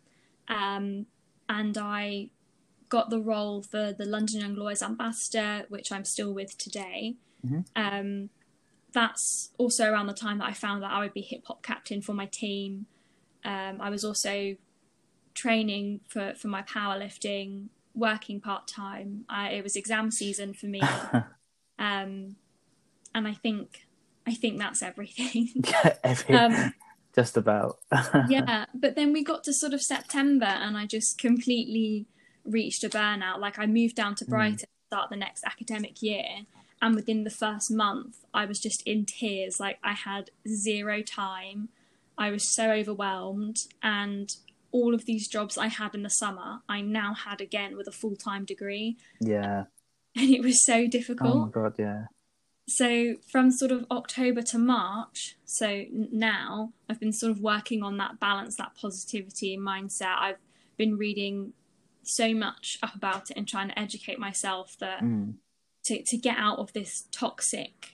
Um, 0.47 1.05
and 1.47 1.77
I 1.77 2.29
got 2.89 3.09
the 3.09 3.19
role 3.19 3.61
for 3.61 3.93
the 3.93 4.05
London 4.05 4.41
Young 4.41 4.55
Lawyers 4.55 4.81
Ambassador, 4.81 5.65
which 5.69 5.91
I'm 5.91 6.05
still 6.05 6.33
with 6.33 6.57
today. 6.57 7.15
Mhm. 7.45 7.65
Um, 7.75 8.29
that's 8.93 9.51
also 9.57 9.89
around 9.89 10.07
the 10.07 10.13
time 10.13 10.39
that 10.39 10.45
I 10.47 10.53
found 10.53 10.83
that 10.83 10.91
I 10.91 10.99
would 10.99 11.13
be 11.13 11.21
hip 11.21 11.45
hop 11.45 11.63
captain 11.63 12.01
for 12.01 12.13
my 12.13 12.25
team. 12.25 12.87
Um, 13.43 13.79
I 13.79 13.89
was 13.89 14.03
also 14.03 14.55
training 15.33 16.01
for, 16.07 16.33
for 16.35 16.47
my 16.47 16.61
powerlifting, 16.63 17.69
working 17.93 18.41
part 18.41 18.67
time. 18.67 19.25
It 19.29 19.63
was 19.63 19.75
exam 19.75 20.11
season 20.11 20.53
for 20.53 20.65
me, 20.65 20.81
um, 21.79 22.35
and 23.13 23.27
I 23.27 23.33
think 23.33 23.87
I 24.25 24.33
think 24.33 24.59
that's 24.59 24.81
everything. 24.81 25.49
Every, 26.03 26.35
um, 26.35 26.73
just 27.15 27.37
about. 27.37 27.79
yeah, 28.29 28.65
but 28.73 28.95
then 28.95 29.13
we 29.13 29.23
got 29.23 29.43
to 29.45 29.53
sort 29.53 29.73
of 29.73 29.81
September, 29.81 30.45
and 30.45 30.77
I 30.77 30.85
just 30.85 31.17
completely 31.17 32.05
reached 32.45 32.83
a 32.83 32.89
burnout. 32.89 33.39
Like 33.39 33.59
I 33.59 33.65
moved 33.65 33.95
down 33.95 34.15
to 34.15 34.25
Mm. 34.25 34.29
Brighton 34.29 34.57
to 34.59 34.67
start 34.87 35.09
the 35.09 35.17
next 35.17 35.43
academic 35.43 36.01
year, 36.01 36.45
and 36.81 36.95
within 36.95 37.23
the 37.23 37.29
first 37.29 37.71
month, 37.71 38.17
I 38.33 38.45
was 38.45 38.59
just 38.59 38.81
in 38.83 39.05
tears. 39.05 39.59
Like 39.59 39.79
I 39.83 39.93
had 39.93 40.31
zero 40.47 41.01
time. 41.01 41.69
I 42.17 42.29
was 42.29 42.53
so 42.53 42.71
overwhelmed, 42.71 43.57
and 43.81 44.29
all 44.71 44.93
of 44.93 45.05
these 45.05 45.27
jobs 45.27 45.57
I 45.57 45.67
had 45.67 45.95
in 45.95 46.03
the 46.03 46.09
summer, 46.09 46.61
I 46.69 46.81
now 46.81 47.13
had 47.13 47.41
again 47.41 47.75
with 47.75 47.87
a 47.87 47.91
full 47.91 48.15
time 48.15 48.45
degree, 48.45 48.97
yeah. 49.19 49.65
and 50.15 50.29
it 50.29 50.41
was 50.41 50.63
so 50.65 50.87
difficult. 50.87 51.35
Oh 51.35 51.45
my 51.45 51.51
god, 51.51 51.75
yeah. 51.79 52.05
So 52.71 53.15
from 53.31 53.51
sort 53.51 53.71
of 53.71 53.85
October 53.91 54.41
to 54.43 54.57
March, 54.57 55.37
so 55.45 55.83
now 56.11 56.73
I've 56.89 56.99
been 56.99 57.13
sort 57.13 57.31
of 57.31 57.39
working 57.41 57.83
on 57.83 57.97
that 57.97 58.19
balance, 58.19 58.55
that 58.57 58.75
positivity 58.75 59.57
mindset. 59.57 60.15
I've 60.17 60.37
been 60.77 60.97
reading 60.97 61.53
so 62.03 62.33
much 62.33 62.79
up 62.81 62.95
about 62.95 63.29
it 63.29 63.37
and 63.37 63.47
trying 63.47 63.69
to 63.69 63.77
educate 63.79 64.17
myself 64.19 64.75
that 64.79 65.01
Mm. 65.03 65.35
to 65.83 66.03
to 66.03 66.17
get 66.17 66.37
out 66.37 66.59
of 66.59 66.73
this 66.73 67.05
toxic 67.11 67.93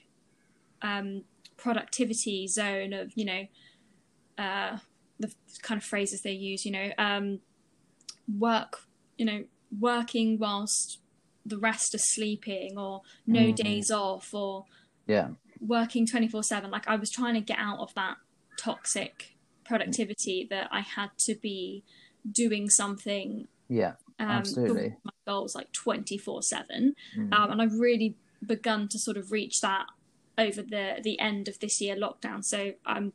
um, 0.82 1.24
productivity 1.56 2.46
zone 2.46 2.92
of 2.92 3.12
you 3.16 3.24
know 3.24 3.46
uh, 4.38 4.78
the 5.18 5.32
kind 5.62 5.78
of 5.78 5.84
phrases 5.84 6.22
they 6.22 6.32
use 6.32 6.64
you 6.64 6.72
know 6.72 6.90
um, 6.98 7.40
work 8.38 8.82
you 9.18 9.26
know 9.26 9.44
working 9.78 10.38
whilst 10.38 11.00
the 11.46 11.58
rest 11.58 11.94
are 11.94 11.98
sleeping 11.98 12.78
or 12.78 13.02
no 13.26 13.40
Mhm. 13.46 13.56
days 13.56 13.90
off 13.90 14.32
or 14.34 14.64
Yeah. 15.06 15.30
working 15.60 16.06
24 16.06 16.42
7 16.42 16.70
like 16.70 16.86
i 16.88 16.94
was 16.96 17.10
trying 17.10 17.34
to 17.34 17.40
get 17.40 17.58
out 17.58 17.78
of 17.80 17.92
that 17.94 18.16
toxic 18.58 19.36
productivity 19.64 20.46
that 20.50 20.68
i 20.72 20.80
had 20.80 21.10
to 21.18 21.34
be 21.34 21.82
doing 22.30 22.68
something 22.70 23.46
Yeah. 23.68 23.94
um, 24.18 24.28
Absolutely. 24.30 24.96
my 25.04 25.12
goals 25.26 25.54
like 25.54 25.72
24 25.72 26.42
7 26.42 26.94
Mm. 27.16 27.32
um, 27.32 27.50
and 27.52 27.62
i've 27.62 27.78
really 27.78 28.16
begun 28.46 28.88
to 28.88 28.98
sort 28.98 29.16
of 29.16 29.32
reach 29.32 29.60
that 29.60 29.86
over 30.36 30.62
the 30.62 31.00
the 31.02 31.18
end 31.18 31.48
of 31.48 31.58
this 31.60 31.80
year 31.80 31.96
lockdown 31.96 32.44
so 32.44 32.72
i'm 32.86 33.12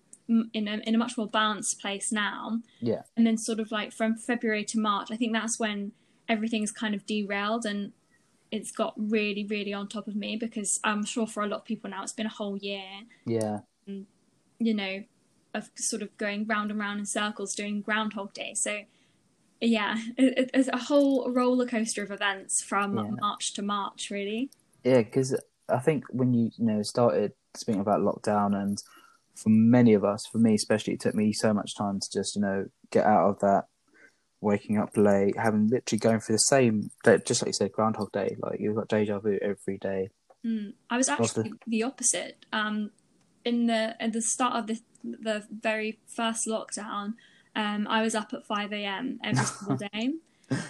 in 0.53 0.67
a, 0.67 0.77
in 0.88 0.95
a 0.95 0.97
much 0.97 1.17
more 1.17 1.27
balanced 1.27 1.79
place 1.81 2.12
now 2.12 2.59
Yeah. 2.79 3.03
and 3.17 3.25
then 3.27 3.38
sort 3.38 3.59
of 3.59 3.71
like 3.71 3.91
from 3.93 4.15
february 4.15 4.63
to 4.65 4.79
march 4.79 5.09
i 5.12 5.15
think 5.17 5.33
that's 5.33 5.59
when 5.59 5.91
everything's 6.29 6.71
kind 6.71 6.95
of 6.95 7.05
derailed 7.05 7.65
and 7.65 7.91
it's 8.53 8.71
got 8.71 8.93
really 8.97 9.45
really 9.49 9.73
on 9.73 9.87
top 9.87 10.07
of 10.07 10.15
me 10.15 10.35
because 10.37 10.79
i'm 10.83 11.03
sure 11.03 11.25
for 11.27 11.41
a 11.43 11.47
lot 11.47 11.57
of 11.61 11.65
people 11.65 11.89
now 11.89 12.03
it's 12.03 12.13
been 12.13 12.27
a 12.33 12.37
whole 12.41 12.57
year 12.57 12.83
Yeah. 13.25 13.59
you 14.59 14.73
know, 14.73 15.03
of 15.55 15.69
sort 15.75 16.01
of 16.01 16.15
going 16.17 16.45
round 16.47 16.71
and 16.71 16.79
round 16.79 16.99
in 16.99 17.05
circles 17.05 17.53
doing 17.53 17.81
Groundhog 17.81 18.33
Day. 18.33 18.53
So, 18.53 18.73
yeah, 19.59 19.97
it- 20.17 20.49
it's 20.53 20.69
a 20.69 20.77
whole 20.77 21.29
roller 21.31 21.65
coaster 21.67 22.01
of 22.01 22.11
events 22.11 22.61
from 22.61 22.97
Yeah. 22.97 23.09
March 23.19 23.53
to 23.55 23.61
March, 23.61 24.09
really. 24.09 24.49
Yeah, 24.83 25.01
because 25.03 25.35
I 25.69 25.79
think 25.79 26.05
when 26.11 26.33
you 26.33 26.51
you 26.57 26.65
know 26.65 26.81
started 26.81 27.33
speaking 27.55 27.81
about 27.81 27.99
lockdown, 28.01 28.55
and 28.59 28.81
for 29.35 29.49
many 29.49 29.93
of 29.93 30.03
us, 30.05 30.25
for 30.25 30.37
me 30.37 30.53
especially, 30.55 30.93
it 30.93 31.01
took 31.01 31.13
me 31.15 31.33
so 31.33 31.53
much 31.53 31.75
time 31.75 31.99
to 31.99 32.09
just 32.09 32.35
you 32.35 32.41
know 32.41 32.65
get 32.91 33.05
out 33.05 33.29
of 33.29 33.39
that, 33.39 33.65
waking 34.43 34.77
up 34.77 34.95
late, 34.97 35.38
having 35.38 35.67
literally 35.67 35.99
going 35.99 36.19
through 36.19 36.36
the 36.36 36.39
same, 36.39 36.91
just 37.25 37.41
like 37.41 37.47
you 37.49 37.53
said, 37.53 37.71
Groundhog 37.71 38.12
Day. 38.12 38.36
Like 38.39 38.60
you've 38.60 38.75
got 38.75 38.88
deja 38.89 39.19
vu 39.19 39.39
every 39.41 39.77
day. 39.77 40.10
Mm. 40.45 40.73
I 40.89 40.97
was 40.97 41.10
What's 41.10 41.34
the- 41.34 41.41
actually 41.41 41.58
the 41.67 41.84
opposite. 41.84 42.45
Um, 42.51 42.91
in 43.45 43.65
the 43.67 43.95
at 44.01 44.13
the 44.13 44.21
start 44.21 44.53
of 44.56 44.67
the 44.67 44.79
the 45.03 45.43
very 45.51 45.99
first 46.08 46.47
lockdown, 46.47 47.13
um, 47.56 47.88
I 47.89 48.01
was 48.01 48.15
up 48.15 48.34
at 48.34 48.45
five 48.45 48.71
a.m. 48.73 49.19
every 49.23 49.45
single 49.45 49.77
day, 49.93 50.13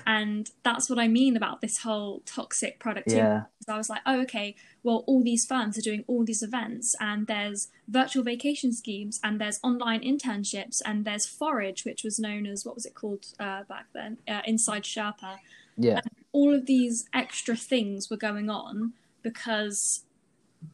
and 0.06 0.50
that's 0.64 0.90
what 0.90 1.00
I 1.00 1.08
mean 1.08 1.36
about 1.38 1.62
this 1.62 1.80
whole 1.80 2.22
toxic 2.26 2.80
productivity. 2.80 3.18
Yeah, 3.18 3.44
I 3.68 3.78
was 3.78 3.90
like, 3.90 4.02
oh, 4.06 4.22
okay, 4.22 4.56
well, 4.84 5.04
all 5.08 5.24
these 5.24 5.46
firms 5.46 5.78
are 5.78 5.82
doing 5.82 6.04
all 6.08 6.26
these 6.26 6.44
events, 6.44 6.96
and 7.00 7.28
there's 7.28 7.70
virtual 7.88 8.24
vacation 8.24 8.74
schemes, 8.74 9.20
and 9.24 9.40
there's 9.40 9.60
online 9.64 10.02
internships, 10.02 10.82
and 10.86 11.06
there's 11.06 11.26
Forage, 11.26 11.86
which 11.86 12.04
was 12.04 12.20
known 12.20 12.46
as, 12.46 12.66
what 12.66 12.76
was 12.76 12.86
it 12.86 12.96
called 12.96 13.26
uh, 13.40 13.64
back 13.64 13.86
then? 13.94 14.18
Uh, 14.28 14.42
Inside 14.46 14.84
Sherpa. 14.84 15.38
yeah, 15.78 16.02
All 16.32 16.54
of 16.54 16.66
these 16.66 17.06
extra 17.14 17.56
things 17.56 18.10
were 18.10 18.18
going 18.18 18.50
on 18.50 18.94
because 19.22 20.04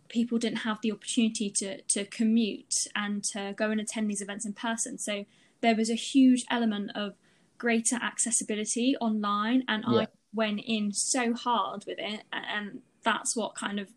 people 0.08 0.38
didn't 0.38 0.60
have 0.60 0.80
the 0.82 0.92
opportunity 0.92 1.50
to, 1.50 1.82
to 1.82 2.06
commute 2.06 2.76
and 2.96 3.24
to 3.24 3.54
go 3.56 3.72
and 3.72 3.80
attend 3.80 4.10
these 4.10 4.22
events 4.22 4.46
in 4.46 4.54
person. 4.54 4.98
So 4.98 5.26
there 5.62 5.76
was 5.76 5.90
a 5.90 5.96
huge 5.96 6.46
element 6.50 6.92
of 6.96 7.16
greater 7.60 7.98
accessibility 7.98 8.96
online, 9.00 9.64
and 9.68 9.84
Yeah. 9.88 10.00
I 10.02 10.08
went 10.34 10.62
in 10.66 10.92
so 10.92 11.34
hard 11.34 11.86
with 11.86 12.00
it, 12.00 12.24
and 12.34 12.82
that's 13.04 13.36
what 13.36 13.54
kind 13.56 13.80
of 13.80 13.88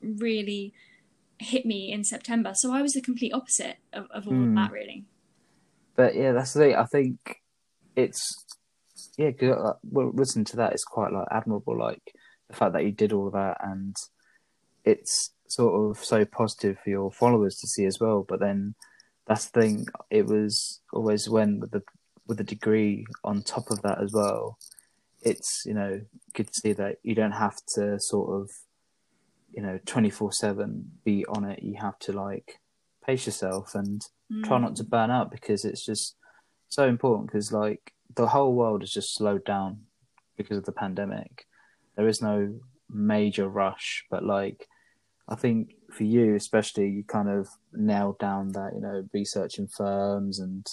really 0.00 0.72
hit 1.40 1.64
me 1.66 1.90
in 1.92 2.04
September. 2.04 2.52
So 2.54 2.72
I 2.72 2.82
was 2.82 2.92
the 2.92 3.00
complete 3.00 3.32
opposite 3.32 3.78
of, 3.92 4.06
of 4.10 4.28
all 4.28 4.34
Hmm. 4.34 4.48
of 4.50 4.54
that, 4.54 4.72
really. 4.72 5.04
but 5.96 6.14
yeah, 6.14 6.30
that's 6.32 6.52
the 6.52 6.60
thing. 6.60 6.74
I 6.76 6.84
think 6.84 7.40
it's 7.96 8.22
yeah. 9.16 9.32
'cause, 9.32 9.50
uh, 9.50 9.72
well, 9.82 10.10
listening 10.14 10.44
to 10.46 10.56
that 10.56 10.72
is 10.74 10.84
quite 10.84 11.12
like 11.12 11.26
admirable. 11.32 11.76
Like 11.76 12.02
the 12.48 12.54
fact 12.54 12.72
that 12.74 12.84
you 12.84 12.92
did 12.92 13.12
all 13.12 13.26
of 13.26 13.32
that, 13.32 13.56
and 13.60 13.96
it's 14.84 15.34
sort 15.48 15.74
of 15.90 16.04
so 16.04 16.24
positive 16.24 16.78
for 16.78 16.90
your 16.90 17.10
followers 17.10 17.56
to 17.56 17.66
see 17.66 17.84
as 17.84 17.98
well. 18.00 18.24
But 18.28 18.38
then 18.40 18.74
that's 19.26 19.46
the 19.50 19.60
thing. 19.60 19.86
It 20.10 20.26
was 20.26 20.80
always 20.92 21.28
when 21.28 21.58
with 21.60 21.72
the 21.72 21.82
with 22.28 22.38
a 22.40 22.44
degree 22.44 23.04
on 23.24 23.42
top 23.42 23.70
of 23.70 23.82
that 23.82 24.00
as 24.00 24.12
well. 24.12 24.58
It's 25.22 25.62
you 25.66 25.74
know 25.74 26.00
good 26.34 26.46
to 26.46 26.60
see 26.60 26.72
that 26.74 26.98
you 27.02 27.14
don't 27.14 27.32
have 27.32 27.56
to 27.74 27.98
sort 27.98 28.40
of 28.40 28.50
you 29.52 29.62
know 29.62 29.78
twenty 29.86 30.10
four 30.10 30.32
seven 30.32 30.92
be 31.04 31.24
on 31.26 31.44
it. 31.44 31.62
You 31.62 31.76
have 31.80 31.98
to 32.00 32.12
like 32.12 32.60
pace 33.04 33.26
yourself 33.26 33.74
and 33.74 34.02
try 34.44 34.58
Mm. 34.58 34.62
not 34.62 34.76
to 34.76 34.84
burn 34.84 35.10
out 35.10 35.30
because 35.30 35.64
it's 35.64 35.84
just 35.86 36.14
so 36.68 36.86
important 36.86 37.28
because 37.28 37.50
like 37.50 37.94
the 38.14 38.26
whole 38.28 38.52
world 38.54 38.82
has 38.82 38.90
just 38.92 39.14
slowed 39.14 39.44
down 39.46 39.80
because 40.36 40.58
of 40.58 40.66
the 40.66 40.72
pandemic 40.72 41.46
there 41.96 42.06
is 42.06 42.20
no 42.20 42.60
major 42.90 43.48
rush 43.48 44.04
but 44.10 44.22
like 44.22 44.68
i 45.28 45.34
think 45.34 45.70
for 45.90 46.04
you 46.04 46.34
especially 46.34 46.88
you 46.88 47.02
kind 47.04 47.30
of 47.30 47.48
nailed 47.72 48.18
down 48.18 48.52
that 48.52 48.72
you 48.74 48.80
know 48.82 49.08
researching 49.14 49.66
firms 49.66 50.38
and 50.38 50.66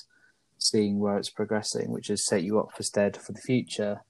seeing 0.57 0.99
where 0.99 1.17
it's 1.17 1.29
progressing 1.29 1.91
which 1.91 2.07
has 2.07 2.25
set 2.25 2.43
you 2.43 2.59
up 2.59 2.71
for 2.75 2.83
stead 2.83 3.17
for 3.17 3.31
the 3.31 3.41
future. 3.41 4.01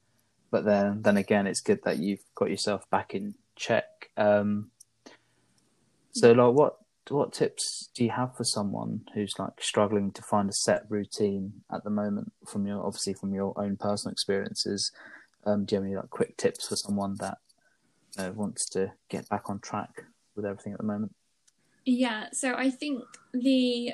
But 0.51 0.65
then 0.65 1.01
then 1.01 1.17
again 1.17 1.47
it's 1.47 1.61
good 1.61 1.79
that 1.83 1.99
you've 1.99 2.23
got 2.35 2.49
yourself 2.49 2.89
back 2.89 3.13
in 3.13 3.35
check. 3.55 4.09
Um 4.17 4.71
so 6.11 6.31
like 6.31 6.53
what 6.53 6.77
what 7.09 7.33
tips 7.33 7.89
do 7.93 8.03
you 8.03 8.09
have 8.09 8.35
for 8.35 8.43
someone 8.43 9.01
who's 9.13 9.33
like 9.37 9.61
struggling 9.61 10.11
to 10.11 10.23
find 10.23 10.49
a 10.49 10.53
set 10.53 10.83
routine 10.89 11.53
at 11.71 11.83
the 11.83 11.89
moment 11.91 12.31
from 12.47 12.65
your 12.65 12.83
obviously 12.83 13.13
from 13.13 13.33
your 13.33 13.53
own 13.57 13.77
personal 13.77 14.11
experiences? 14.11 14.91
Um 15.45 15.65
do 15.65 15.75
you 15.75 15.81
have 15.81 15.85
any 15.85 15.95
like 15.95 16.09
quick 16.09 16.37
tips 16.37 16.67
for 16.67 16.75
someone 16.75 17.15
that 17.19 17.37
know, 18.17 18.31
wants 18.31 18.69
to 18.69 18.91
get 19.09 19.27
back 19.29 19.49
on 19.49 19.59
track 19.59 20.03
with 20.35 20.45
everything 20.45 20.73
at 20.73 20.79
the 20.79 20.85
moment? 20.85 21.13
Yeah, 21.85 22.27
so 22.31 22.55
I 22.55 22.69
think 22.71 23.03
the 23.33 23.93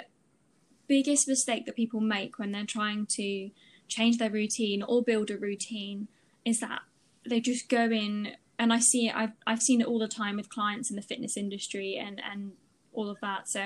biggest 0.96 1.26
mistake 1.34 1.66
that 1.66 1.76
people 1.76 2.02
make 2.02 2.34
when 2.40 2.52
they're 2.52 2.66
trying 2.80 3.06
to 3.20 3.50
change 3.88 4.18
their 4.18 4.30
routine 4.42 4.82
or 4.84 5.02
build 5.12 5.30
a 5.32 5.38
routine 5.38 6.00
is 6.44 6.60
that 6.60 6.82
they 7.32 7.40
just 7.40 7.70
go 7.70 7.86
in 8.04 8.14
and 8.60 8.74
I 8.78 8.80
see 8.80 9.08
it 9.08 9.16
I've 9.16 9.36
I've 9.50 9.62
seen 9.62 9.80
it 9.82 9.88
all 9.88 10.00
the 10.00 10.08
time 10.22 10.36
with 10.38 10.50
clients 10.58 10.90
in 10.92 10.96
the 10.98 11.02
fitness 11.12 11.38
industry 11.38 11.90
and 12.06 12.22
and 12.32 12.42
all 12.94 13.10
of 13.10 13.18
that. 13.22 13.48
So 13.48 13.64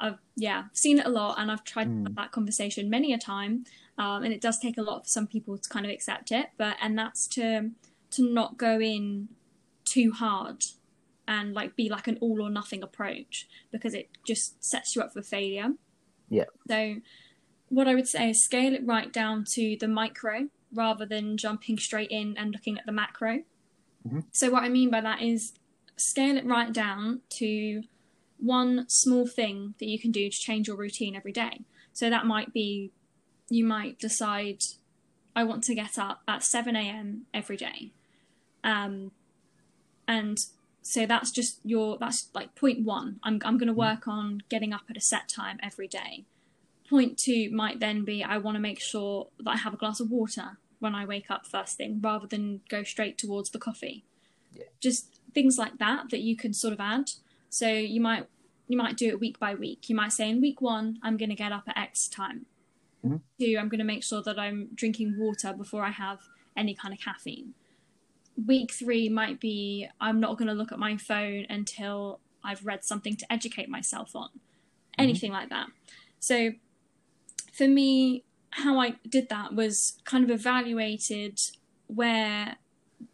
I've 0.00 0.18
yeah, 0.36 0.64
seen 0.72 0.98
it 1.00 1.06
a 1.06 1.10
lot 1.20 1.38
and 1.38 1.50
I've 1.52 1.64
tried 1.64 1.84
to 1.84 1.90
Mm. 1.90 2.06
have 2.06 2.16
that 2.16 2.32
conversation 2.32 2.88
many 2.90 3.12
a 3.12 3.18
time. 3.18 3.64
Um, 3.96 4.22
and 4.24 4.32
it 4.36 4.40
does 4.46 4.58
take 4.58 4.78
a 4.78 4.82
lot 4.90 4.98
for 5.04 5.08
some 5.18 5.26
people 5.34 5.58
to 5.58 5.68
kind 5.68 5.84
of 5.86 5.92
accept 5.92 6.30
it, 6.40 6.46
but 6.56 6.74
and 6.84 6.92
that's 7.00 7.26
to 7.36 7.46
to 8.14 8.20
not 8.40 8.50
go 8.66 8.80
in 8.80 9.28
too 9.84 10.10
hard 10.12 10.58
and 11.26 11.46
like 11.60 11.76
be 11.76 11.88
like 11.96 12.06
an 12.12 12.16
all 12.24 12.38
or 12.46 12.50
nothing 12.50 12.82
approach 12.82 13.46
because 13.74 13.92
it 14.00 14.06
just 14.30 14.62
sets 14.72 14.94
you 14.94 15.02
up 15.02 15.12
for 15.12 15.22
failure. 15.22 15.70
Yeah. 16.30 16.44
So 16.68 16.96
what 17.68 17.88
I 17.88 17.94
would 17.94 18.08
say 18.08 18.30
is 18.30 18.44
scale 18.44 18.74
it 18.74 18.86
right 18.86 19.12
down 19.12 19.44
to 19.54 19.76
the 19.78 19.88
micro 19.88 20.48
rather 20.72 21.06
than 21.06 21.36
jumping 21.36 21.78
straight 21.78 22.10
in 22.10 22.36
and 22.36 22.52
looking 22.52 22.78
at 22.78 22.86
the 22.86 22.92
macro. 22.92 23.42
Mhm. 24.06 24.24
So 24.32 24.50
what 24.50 24.62
I 24.62 24.68
mean 24.68 24.90
by 24.90 25.00
that 25.00 25.22
is 25.22 25.54
scale 25.96 26.36
it 26.36 26.44
right 26.44 26.72
down 26.72 27.22
to 27.38 27.82
one 28.38 28.88
small 28.88 29.26
thing 29.26 29.74
that 29.78 29.86
you 29.86 29.98
can 29.98 30.12
do 30.12 30.30
to 30.30 30.36
change 30.36 30.68
your 30.68 30.76
routine 30.76 31.16
every 31.16 31.32
day. 31.32 31.64
So 31.92 32.08
that 32.10 32.26
might 32.26 32.52
be 32.52 32.92
you 33.50 33.64
might 33.64 33.98
decide 33.98 34.62
I 35.34 35.44
want 35.44 35.64
to 35.64 35.74
get 35.74 35.98
up 35.98 36.22
at 36.26 36.42
7 36.42 36.74
a.m. 36.74 37.26
every 37.32 37.56
day. 37.56 37.92
Um, 38.64 39.12
and 40.06 40.36
so 40.82 41.06
that's 41.06 41.30
just 41.30 41.60
your 41.64 41.98
that's 41.98 42.28
like 42.34 42.54
point 42.54 42.84
one. 42.84 43.20
I'm 43.22 43.40
I'm 43.44 43.58
going 43.58 43.68
to 43.68 43.72
work 43.74 44.08
on 44.08 44.42
getting 44.48 44.72
up 44.72 44.82
at 44.88 44.96
a 44.96 45.00
set 45.00 45.28
time 45.28 45.58
every 45.62 45.88
day. 45.88 46.24
Point 46.88 47.18
two 47.18 47.50
might 47.50 47.80
then 47.80 48.04
be 48.04 48.24
I 48.24 48.38
want 48.38 48.54
to 48.56 48.60
make 48.60 48.80
sure 48.80 49.28
that 49.40 49.50
I 49.50 49.56
have 49.56 49.74
a 49.74 49.76
glass 49.76 50.00
of 50.00 50.10
water 50.10 50.58
when 50.78 50.94
I 50.94 51.04
wake 51.04 51.30
up 51.30 51.46
first 51.46 51.76
thing 51.76 52.00
rather 52.02 52.26
than 52.26 52.60
go 52.68 52.82
straight 52.82 53.18
towards 53.18 53.50
the 53.50 53.58
coffee. 53.58 54.04
Yeah. 54.54 54.64
Just 54.80 55.20
things 55.34 55.58
like 55.58 55.78
that 55.78 56.10
that 56.10 56.20
you 56.20 56.36
can 56.36 56.52
sort 56.52 56.72
of 56.72 56.80
add. 56.80 57.10
So 57.50 57.68
you 57.68 58.00
might 58.00 58.26
you 58.68 58.76
might 58.76 58.96
do 58.96 59.08
it 59.08 59.20
week 59.20 59.38
by 59.38 59.54
week. 59.54 59.88
You 59.88 59.96
might 59.96 60.12
say 60.12 60.30
in 60.30 60.40
week 60.40 60.60
one 60.60 60.98
I'm 61.02 61.16
going 61.16 61.30
to 61.30 61.34
get 61.34 61.52
up 61.52 61.64
at 61.68 61.76
X 61.76 62.08
time. 62.08 62.46
Mhm. 63.04 63.20
Two, 63.38 63.56
I'm 63.58 63.68
going 63.68 63.78
to 63.78 63.84
make 63.84 64.02
sure 64.02 64.22
that 64.22 64.38
I'm 64.38 64.68
drinking 64.74 65.16
water 65.18 65.52
before 65.52 65.84
I 65.84 65.90
have 65.90 66.20
any 66.56 66.74
kind 66.74 66.92
of 66.92 67.00
caffeine 67.00 67.54
week 68.46 68.72
three 68.72 69.08
might 69.08 69.40
be 69.40 69.88
I'm 70.00 70.20
not 70.20 70.38
going 70.38 70.48
to 70.48 70.54
look 70.54 70.72
at 70.72 70.78
my 70.78 70.96
phone 70.96 71.46
until 71.48 72.20
I've 72.44 72.64
read 72.64 72.84
something 72.84 73.16
to 73.16 73.32
educate 73.32 73.68
myself 73.68 74.14
on. 74.14 74.28
Anything 74.96 75.32
like 75.32 75.48
that. 75.50 75.68
So 76.18 76.52
for 77.52 77.68
me, 77.68 78.24
how 78.50 78.78
I 78.80 78.94
did 79.08 79.28
that 79.28 79.54
was 79.54 79.98
kind 80.04 80.24
of 80.24 80.30
evaluated 80.30 81.38
where 81.86 82.56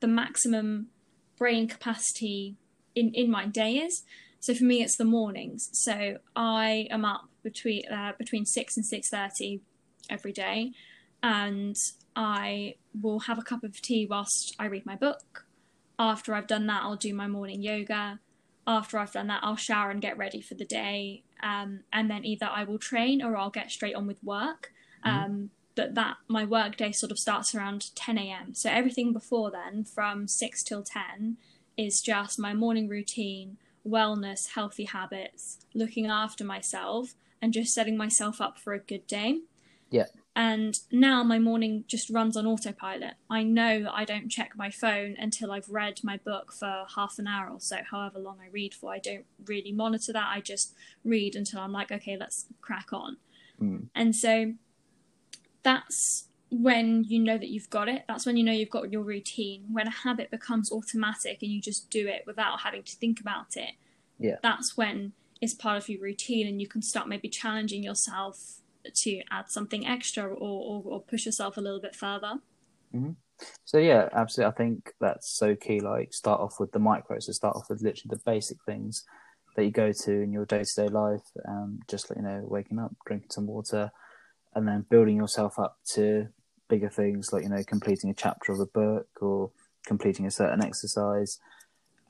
the 0.01 0.07
maximum 0.07 0.89
brain 1.37 1.69
capacity 1.69 2.57
in, 2.95 3.13
in 3.15 3.31
my 3.31 3.47
day 3.47 3.77
is. 3.77 4.03
So 4.41 4.55
for 4.55 4.65
me, 4.65 4.83
it's 4.83 4.97
the 4.97 5.05
mornings. 5.05 5.71
So 5.73 6.19
I 6.37 6.87
am 6.91 7.05
up 7.05 7.29
between 7.43 7.87
uh, 7.91 8.13
between 8.19 8.47
six 8.47 8.77
and 8.77 8.85
six 8.85 9.09
thirty 9.11 9.61
every 10.09 10.33
day, 10.33 10.73
and 11.23 11.77
I 12.17 12.77
will 13.01 13.21
have 13.21 13.39
a 13.39 13.43
cup 13.43 13.65
of 13.65 13.81
tea 13.81 14.07
whilst 14.07 14.55
I 14.59 14.67
read 14.67 14.87
my 14.87 14.97
book. 14.97 15.47
After 15.99 16.35
I've 16.35 16.47
done 16.47 16.67
that, 16.67 16.83
I'll 16.83 16.97
do 16.97 17.15
my 17.15 17.27
morning 17.27 17.63
yoga. 17.63 18.21
After 18.67 18.99
I've 18.99 19.13
done 19.13 19.27
that, 19.29 19.41
I'll 19.43 19.57
shower 19.57 19.91
and 19.91 20.01
get 20.01 20.17
ready 20.17 20.41
for 20.41 20.55
the 20.55 20.65
day. 20.65 21.23
Um, 21.43 21.81
and 21.93 22.11
then 22.11 22.25
either 22.25 22.47
I 22.47 22.65
will 22.65 22.79
train 22.79 23.23
or 23.23 23.37
I'll 23.37 23.51
get 23.51 23.71
straight 23.71 23.95
on 23.95 24.07
with 24.07 24.23
work. 24.25 24.73
Um, 25.03 25.51
but 25.75 25.95
that 25.95 26.17
my 26.29 26.45
work 26.45 26.77
day 26.77 26.93
sort 26.93 27.13
of 27.13 27.19
starts 27.19 27.55
around 27.55 27.95
10 27.95 28.17
a.m. 28.17 28.55
So 28.55 28.71
everything 28.71 29.13
before 29.13 29.51
then, 29.51 29.85
from 29.85 30.29
6 30.29 30.63
till 30.63 30.83
10, 30.83 31.37
is 31.77 32.01
just 32.01 32.39
my 32.39 32.55
morning 32.55 32.89
routine, 32.89 33.59
wellness, 33.87 34.55
healthy 34.55 34.85
habits, 34.85 35.59
looking 35.75 36.07
after 36.07 36.45
myself, 36.45 37.15
and 37.43 37.53
just 37.53 37.75
setting 37.75 37.97
myself 37.97 38.41
up 38.41 38.59
for 38.59 38.73
a 38.73 38.79
good 38.79 39.07
day. 39.07 39.41
Yeah. 39.91 40.07
And 40.37 40.81
now 40.91 41.23
my 41.23 41.39
morning 41.39 41.85
just 41.87 42.11
runs 42.11 42.37
on 42.37 42.45
autopilot. 42.45 43.15
I 43.31 43.45
know 43.45 43.85
that 43.85 43.95
I 43.95 44.05
don't 44.05 44.29
check 44.29 44.53
my 44.57 44.69
phone 44.69 45.15
until 45.17 45.53
I've 45.53 45.69
read 45.69 46.01
my 46.03 46.17
book 46.17 46.53
for 46.53 46.87
half 46.97 47.21
an 47.21 47.29
hour 47.29 47.49
or 47.51 47.61
so, 47.61 47.77
however 47.89 48.19
long 48.19 48.39
I 48.45 48.49
read 48.51 48.75
for. 48.75 48.93
I 48.93 48.99
don't 48.99 49.27
really 49.47 49.71
monitor 49.71 50.13
that. 50.13 50.27
I 50.29 50.41
just 50.41 50.75
read 51.05 51.37
until 51.37 51.61
I'm 51.61 51.71
like, 51.73 51.93
okay, 51.93 52.17
let's 52.19 52.47
crack 52.61 52.93
on. 52.93 53.19
Mm. 53.63 53.87
And 53.95 54.17
so 54.17 54.55
that's 55.63 56.27
when 56.51 57.05
you 57.05 57.21
know 57.21 57.39
that 57.39 57.49
you've 57.49 57.71
got 57.71 57.89
it. 57.89 58.03
That's 58.09 58.27
when 58.27 58.37
you 58.37 58.43
know 58.43 58.53
you've 58.53 58.71
got 58.71 58.91
your 58.91 59.03
routine. 59.03 59.67
When 59.73 59.87
a 59.87 59.91
habit 59.93 60.33
becomes 60.33 60.73
automatic 60.73 61.43
and 61.43 61.51
you 61.51 61.61
just 61.61 61.91
do 61.91 62.09
it 62.09 62.25
without 62.27 62.61
having 62.61 62.83
to 62.83 62.97
think 62.97 63.21
about 63.21 63.57
it, 63.57 63.75
Yeah. 64.19 64.37
that's 64.43 64.77
when 64.77 65.13
it's 65.41 65.55
part 65.55 65.77
of 65.81 65.89
your 65.89 66.01
routine 66.01 66.47
and 66.49 66.61
you 66.61 66.67
can 66.67 66.83
start 66.83 67.09
maybe 67.09 67.29
challenging 67.29 67.85
yourself 67.85 68.61
to 68.93 69.23
add 69.31 69.51
something 69.51 69.87
extra 69.87 70.25
or, 70.25 70.33
or, 70.35 70.83
or 70.85 71.01
push 71.03 71.27
yourself 71.27 71.57
a 71.57 71.61
little 71.61 71.81
bit 71.81 71.95
further. 71.95 72.41
So 73.65 73.79
yeah, 73.79 74.09
absolutely. 74.13 74.53
I 74.53 74.57
think 74.57 74.93
that's 75.01 75.29
so 75.29 75.57
key. 75.57 75.81
Like 75.81 76.13
start 76.13 76.41
off 76.41 76.61
with 76.61 76.73
the 76.73 76.79
micros. 76.79 77.25
So 77.25 77.33
start 77.33 77.57
off 77.57 77.69
with 77.69 77.83
literally 77.83 78.11
the 78.11 78.23
basic 78.25 78.59
things 78.65 79.05
that 79.57 79.65
you 79.65 79.71
go 79.71 79.93
to 79.93 80.13
in 80.13 80.33
your 80.33 80.47
day 80.47 80.63
to 80.63 80.75
day 80.75 80.89
life. 80.89 81.23
Um, 81.47 81.81
just 81.89 82.11
you 82.15 82.23
know, 82.23 82.45
waking 82.45 82.79
up, 82.79 82.95
drinking 83.07 83.31
some 83.31 83.47
water, 83.47 83.91
and 84.55 84.67
then 84.67 84.87
building 84.89 85.17
yourself 85.17 85.59
up 85.59 85.79
to 85.95 86.29
bigger 86.69 86.89
things 86.89 87.33
like 87.33 87.43
you 87.43 87.49
know, 87.49 87.63
completing 87.67 88.11
a 88.11 88.15
chapter 88.15 88.53
of 88.53 88.61
a 88.61 88.67
book 88.67 89.09
or 89.21 89.51
completing 89.87 90.27
a 90.27 90.31
certain 90.31 90.63
exercise. 90.63 91.39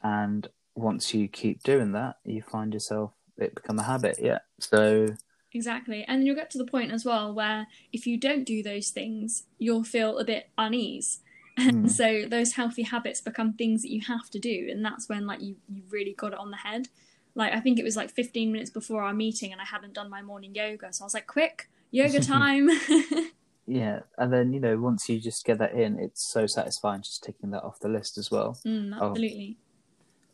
And 0.02 0.48
once 0.74 1.14
you 1.14 1.28
keep 1.28 1.62
doing 1.62 1.92
that, 1.92 2.16
you 2.24 2.42
find 2.42 2.74
yourself 2.74 3.12
it 3.36 3.54
become 3.54 3.78
a 3.78 3.84
habit. 3.84 4.18
Yeah. 4.20 4.38
So 4.60 5.08
Exactly. 5.54 6.04
And 6.06 6.26
you'll 6.26 6.34
get 6.34 6.50
to 6.50 6.58
the 6.58 6.66
point 6.66 6.90
as 6.92 7.04
well 7.04 7.32
where 7.32 7.68
if 7.92 8.06
you 8.06 8.18
don't 8.18 8.44
do 8.44 8.62
those 8.62 8.90
things, 8.90 9.44
you'll 9.58 9.84
feel 9.84 10.18
a 10.18 10.24
bit 10.24 10.50
unease. 10.58 11.20
And 11.56 11.82
Hmm. 11.82 11.86
so 11.88 12.24
those 12.28 12.54
healthy 12.54 12.82
habits 12.82 13.20
become 13.20 13.52
things 13.52 13.82
that 13.82 13.90
you 13.92 14.00
have 14.08 14.28
to 14.30 14.40
do. 14.40 14.66
And 14.72 14.84
that's 14.84 15.08
when 15.08 15.24
like 15.24 15.40
you, 15.40 15.54
you 15.72 15.84
really 15.88 16.12
got 16.12 16.32
it 16.32 16.38
on 16.40 16.50
the 16.50 16.56
head. 16.56 16.88
Like 17.36 17.52
I 17.52 17.60
think 17.60 17.78
it 17.78 17.84
was 17.84 17.94
like 17.96 18.10
15 18.10 18.50
minutes 18.50 18.70
before 18.70 19.04
our 19.04 19.14
meeting 19.14 19.52
and 19.52 19.60
I 19.60 19.64
hadn't 19.64 19.92
done 19.92 20.10
my 20.10 20.20
morning 20.20 20.52
yoga. 20.52 20.92
So 20.92 21.04
I 21.04 21.06
was 21.06 21.14
like, 21.14 21.28
quick, 21.28 21.68
yoga 21.92 22.18
time. 22.24 22.68
yeah, 23.68 24.00
and 24.18 24.32
then 24.32 24.52
you 24.52 24.58
know, 24.58 24.76
once 24.78 25.08
you 25.08 25.20
just 25.20 25.44
get 25.44 25.58
that 25.58 25.74
in, 25.74 25.96
it's 26.00 26.28
so 26.32 26.46
satisfying 26.46 27.02
just 27.02 27.22
ticking 27.22 27.50
that 27.52 27.62
off 27.62 27.78
the 27.78 27.88
list 27.88 28.18
as 28.18 28.32
well. 28.32 28.58
mm, 28.66 28.92
Oh. 29.00 29.10
absolutely. 29.10 29.56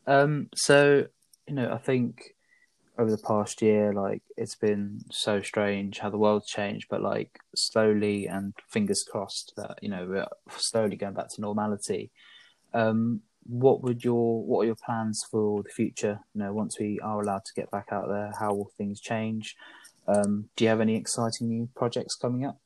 Um, 0.07 0.49
so 0.55 1.07
you 1.47 1.55
know, 1.55 1.71
I 1.71 1.77
think 1.79 2.35
over 3.01 3.11
the 3.11 3.19
past 3.19 3.63
year, 3.63 3.95
like 3.95 4.23
it's 4.37 4.55
been 4.55 5.01
so 5.11 5.41
strange 5.41 5.99
how 5.99 6.11
the 6.11 6.19
world's 6.19 6.47
changed, 6.47 6.87
but 6.91 7.01
like 7.01 7.39
slowly 7.57 8.27
and 8.27 8.53
fingers 8.69 9.03
crossed 9.03 9.55
that 9.57 9.79
you 9.81 9.89
know 9.89 10.07
we're 10.07 10.27
slowly 10.59 10.97
going 10.97 11.15
back 11.15 11.31
to 11.31 11.41
normality. 11.41 12.11
Um, 12.75 13.23
what 13.45 13.83
would 13.83 14.05
your 14.05 14.45
what 14.45 14.61
are 14.61 14.67
your 14.67 14.77
plans 14.77 15.25
for 15.31 15.63
the 15.63 15.71
future? 15.71 16.21
You 16.35 16.43
know, 16.43 16.53
once 16.53 16.79
we 16.79 17.01
are 17.03 17.23
allowed 17.23 17.45
to 17.47 17.55
get 17.55 17.71
back 17.71 17.87
out 17.91 18.09
there, 18.09 18.33
how 18.39 18.53
will 18.53 18.71
things 18.77 19.01
change? 19.01 19.57
Um, 20.07 20.51
do 20.57 20.65
you 20.65 20.69
have 20.69 20.81
any 20.81 20.97
exciting 20.97 21.49
new 21.49 21.71
projects 21.75 22.15
coming 22.15 22.45
up? 22.45 22.61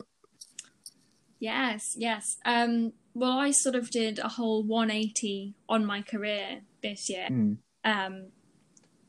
Yes, 1.39 1.95
yes. 1.97 2.39
Um, 2.45 2.93
well, 3.15 3.39
I 3.39 3.53
sort 3.53 3.77
of 3.77 3.91
did 3.91 4.19
a 4.19 4.29
whole 4.29 4.65
180 4.65 5.55
on 5.69 5.85
my 5.85 6.03
career 6.03 6.63
this 6.83 7.09
year. 7.09 7.29
Hmm. 7.29 7.53
um, 7.85 8.27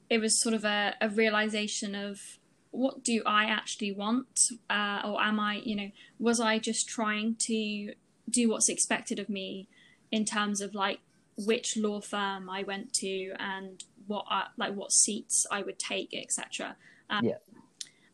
it 0.10 0.20
was 0.20 0.40
sort 0.40 0.54
of 0.56 0.64
a, 0.66 0.96
a 1.02 1.10
realization 1.10 1.96
of 1.96 2.38
what 2.72 3.04
do 3.04 3.22
I 3.26 3.46
actually 3.46 3.92
want, 3.92 4.50
uh, 4.70 5.02
or 5.06 5.22
am 5.22 5.40
I, 5.40 5.62
you 5.64 5.76
know, 5.76 5.92
was 6.20 6.40
I 6.40 6.60
just 6.60 6.88
trying 6.88 7.36
to 7.40 7.94
do 8.30 8.50
what's 8.50 8.70
expected 8.70 9.18
of 9.20 9.30
me 9.30 9.68
in 10.12 10.26
terms 10.26 10.62
of 10.62 10.76
like 10.76 11.00
which 11.38 11.78
law 11.78 12.02
firm 12.02 12.50
I 12.50 12.64
went 12.64 12.94
to 12.96 13.34
and 13.40 13.84
what 14.08 14.26
I, 14.30 14.48
like 14.58 14.74
what 14.76 14.92
seats 14.92 15.46
I 15.52 15.62
would 15.62 15.80
take, 15.80 16.14
etc. 16.14 16.76
Um, 17.10 17.26
Yeah. 17.26 17.38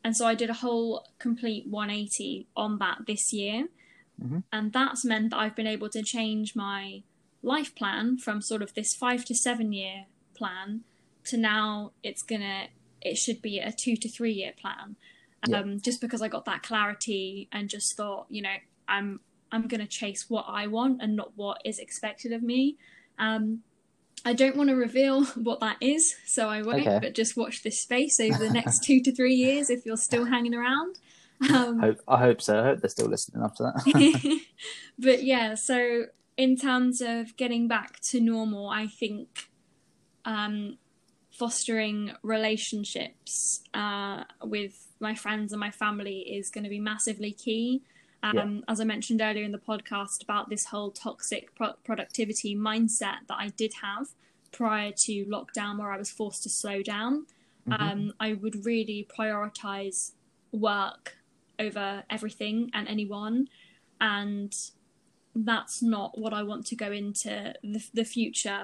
And 0.04 0.18
so 0.18 0.26
I 0.26 0.34
did 0.34 0.50
a 0.50 0.56
whole 0.56 1.06
complete 1.20 1.68
180 1.68 2.48
on 2.56 2.80
that 2.80 3.06
this 3.06 3.32
year, 3.34 3.68
Mhm. 4.20 4.44
and 4.52 4.74
that's 4.74 5.06
meant 5.06 5.30
that 5.32 5.38
I've 5.38 5.56
been 5.56 5.68
able 5.68 5.90
to 5.90 6.02
change 6.02 6.56
my 6.56 7.04
life 7.44 7.74
plan 7.76 8.18
from 8.18 8.42
sort 8.42 8.62
of 8.62 8.74
this 8.74 8.96
five 8.96 9.26
to 9.26 9.36
seven 9.36 9.72
year 9.74 10.06
plan 10.34 10.84
to 11.26 11.38
now 11.38 11.92
it's 12.04 12.22
gonna 12.24 12.68
it 13.02 13.18
should 13.18 13.42
be 13.42 13.60
a 13.60 13.72
two 13.72 13.96
to 13.96 14.10
three 14.10 14.34
year 14.34 14.54
plan 14.60 14.96
Yeah. 15.48 15.60
um 15.60 15.80
just 15.82 16.02
because 16.02 16.22
i 16.22 16.28
got 16.28 16.46
that 16.46 16.64
clarity 16.64 17.48
and 17.52 17.70
just 17.70 17.96
thought 17.96 18.26
you 18.30 18.42
know 18.42 18.56
i'm 18.88 19.20
i'm 19.52 19.68
gonna 19.68 19.88
chase 19.88 20.30
what 20.30 20.46
i 20.48 20.68
want 20.68 21.02
and 21.02 21.16
not 21.16 21.32
what 21.36 21.62
is 21.66 21.80
expected 21.80 22.32
of 22.32 22.42
me 22.44 22.78
um 23.20 23.62
i 24.26 24.34
don't 24.34 24.56
want 24.56 24.70
to 24.70 24.76
reveal 24.76 25.24
what 25.36 25.60
that 25.62 25.78
is 25.82 26.16
so 26.26 26.48
i 26.50 26.62
won't 26.62 26.82
Okay. 26.88 27.00
but 27.02 27.16
just 27.16 27.36
watch 27.38 27.64
this 27.64 27.80
space 27.82 28.20
over 28.20 28.38
the 28.38 28.50
next 28.52 28.84
two 28.88 29.02
to 29.02 29.14
three 29.16 29.36
years 29.36 29.70
if 29.70 29.86
you're 29.86 29.98
still 29.98 30.26
hanging 30.26 30.54
around 30.54 30.98
um 31.52 31.80
Hope, 31.80 32.02
I 32.08 32.18
hope 32.20 32.40
so. 32.40 32.60
I 32.60 32.64
hope 32.66 32.82
they're 32.82 32.90
still 32.90 33.08
listening 33.08 33.44
after 33.44 33.64
that. 33.64 34.42
but 35.00 35.24
yeah, 35.24 35.56
so 35.56 36.04
in 36.38 36.56
terms 36.56 37.02
of 37.02 37.36
getting 37.36 37.68
back 37.68 38.00
to 38.12 38.22
normal, 38.22 38.70
I 38.70 38.86
think 38.86 39.50
um, 40.24 40.78
fostering 41.42 42.00
relationships 42.22 43.64
uh, 43.74 44.24
with 44.44 44.76
my 45.00 45.16
friends 45.16 45.52
and 45.52 45.60
my 45.60 45.72
family 45.72 46.20
is 46.38 46.52
going 46.54 46.64
to 46.64 46.70
be 46.70 46.80
massively 46.80 47.32
key. 47.32 47.82
Um, 48.22 48.64
As 48.68 48.80
I 48.80 48.84
mentioned 48.84 49.22
earlier 49.22 49.44
in 49.44 49.52
the 49.52 49.66
podcast 49.72 50.22
about 50.22 50.50
this 50.50 50.66
whole 50.66 50.92
toxic 50.92 51.44
pro- 51.56 51.78
productivity 51.84 52.56
mindset 52.56 53.20
that 53.28 53.38
I 53.46 53.48
did 53.62 53.74
have 53.82 54.06
prior 54.52 54.92
to 55.06 55.14
lockdown, 55.26 55.80
where 55.80 55.92
I 55.92 55.98
was 55.98 56.12
forced 56.12 56.44
to 56.44 56.50
slow 56.50 56.80
down, 56.84 57.26
Mm-hmm. 57.70 57.84
um, 57.84 58.14
I 58.20 58.34
would 58.34 58.66
really 58.66 59.08
prioritize 59.16 60.14
work 60.52 61.18
over 61.60 62.04
everything 62.10 62.72
and 62.74 62.88
anyone 62.88 63.50
and 64.00 64.52
that's 65.36 65.78
not 65.96 66.18
what 66.18 66.34
I 66.34 66.42
want 66.42 66.66
to 66.72 66.76
go 66.76 66.92
into 66.92 67.54
the, 67.64 67.82
the 67.94 68.04
future 68.04 68.62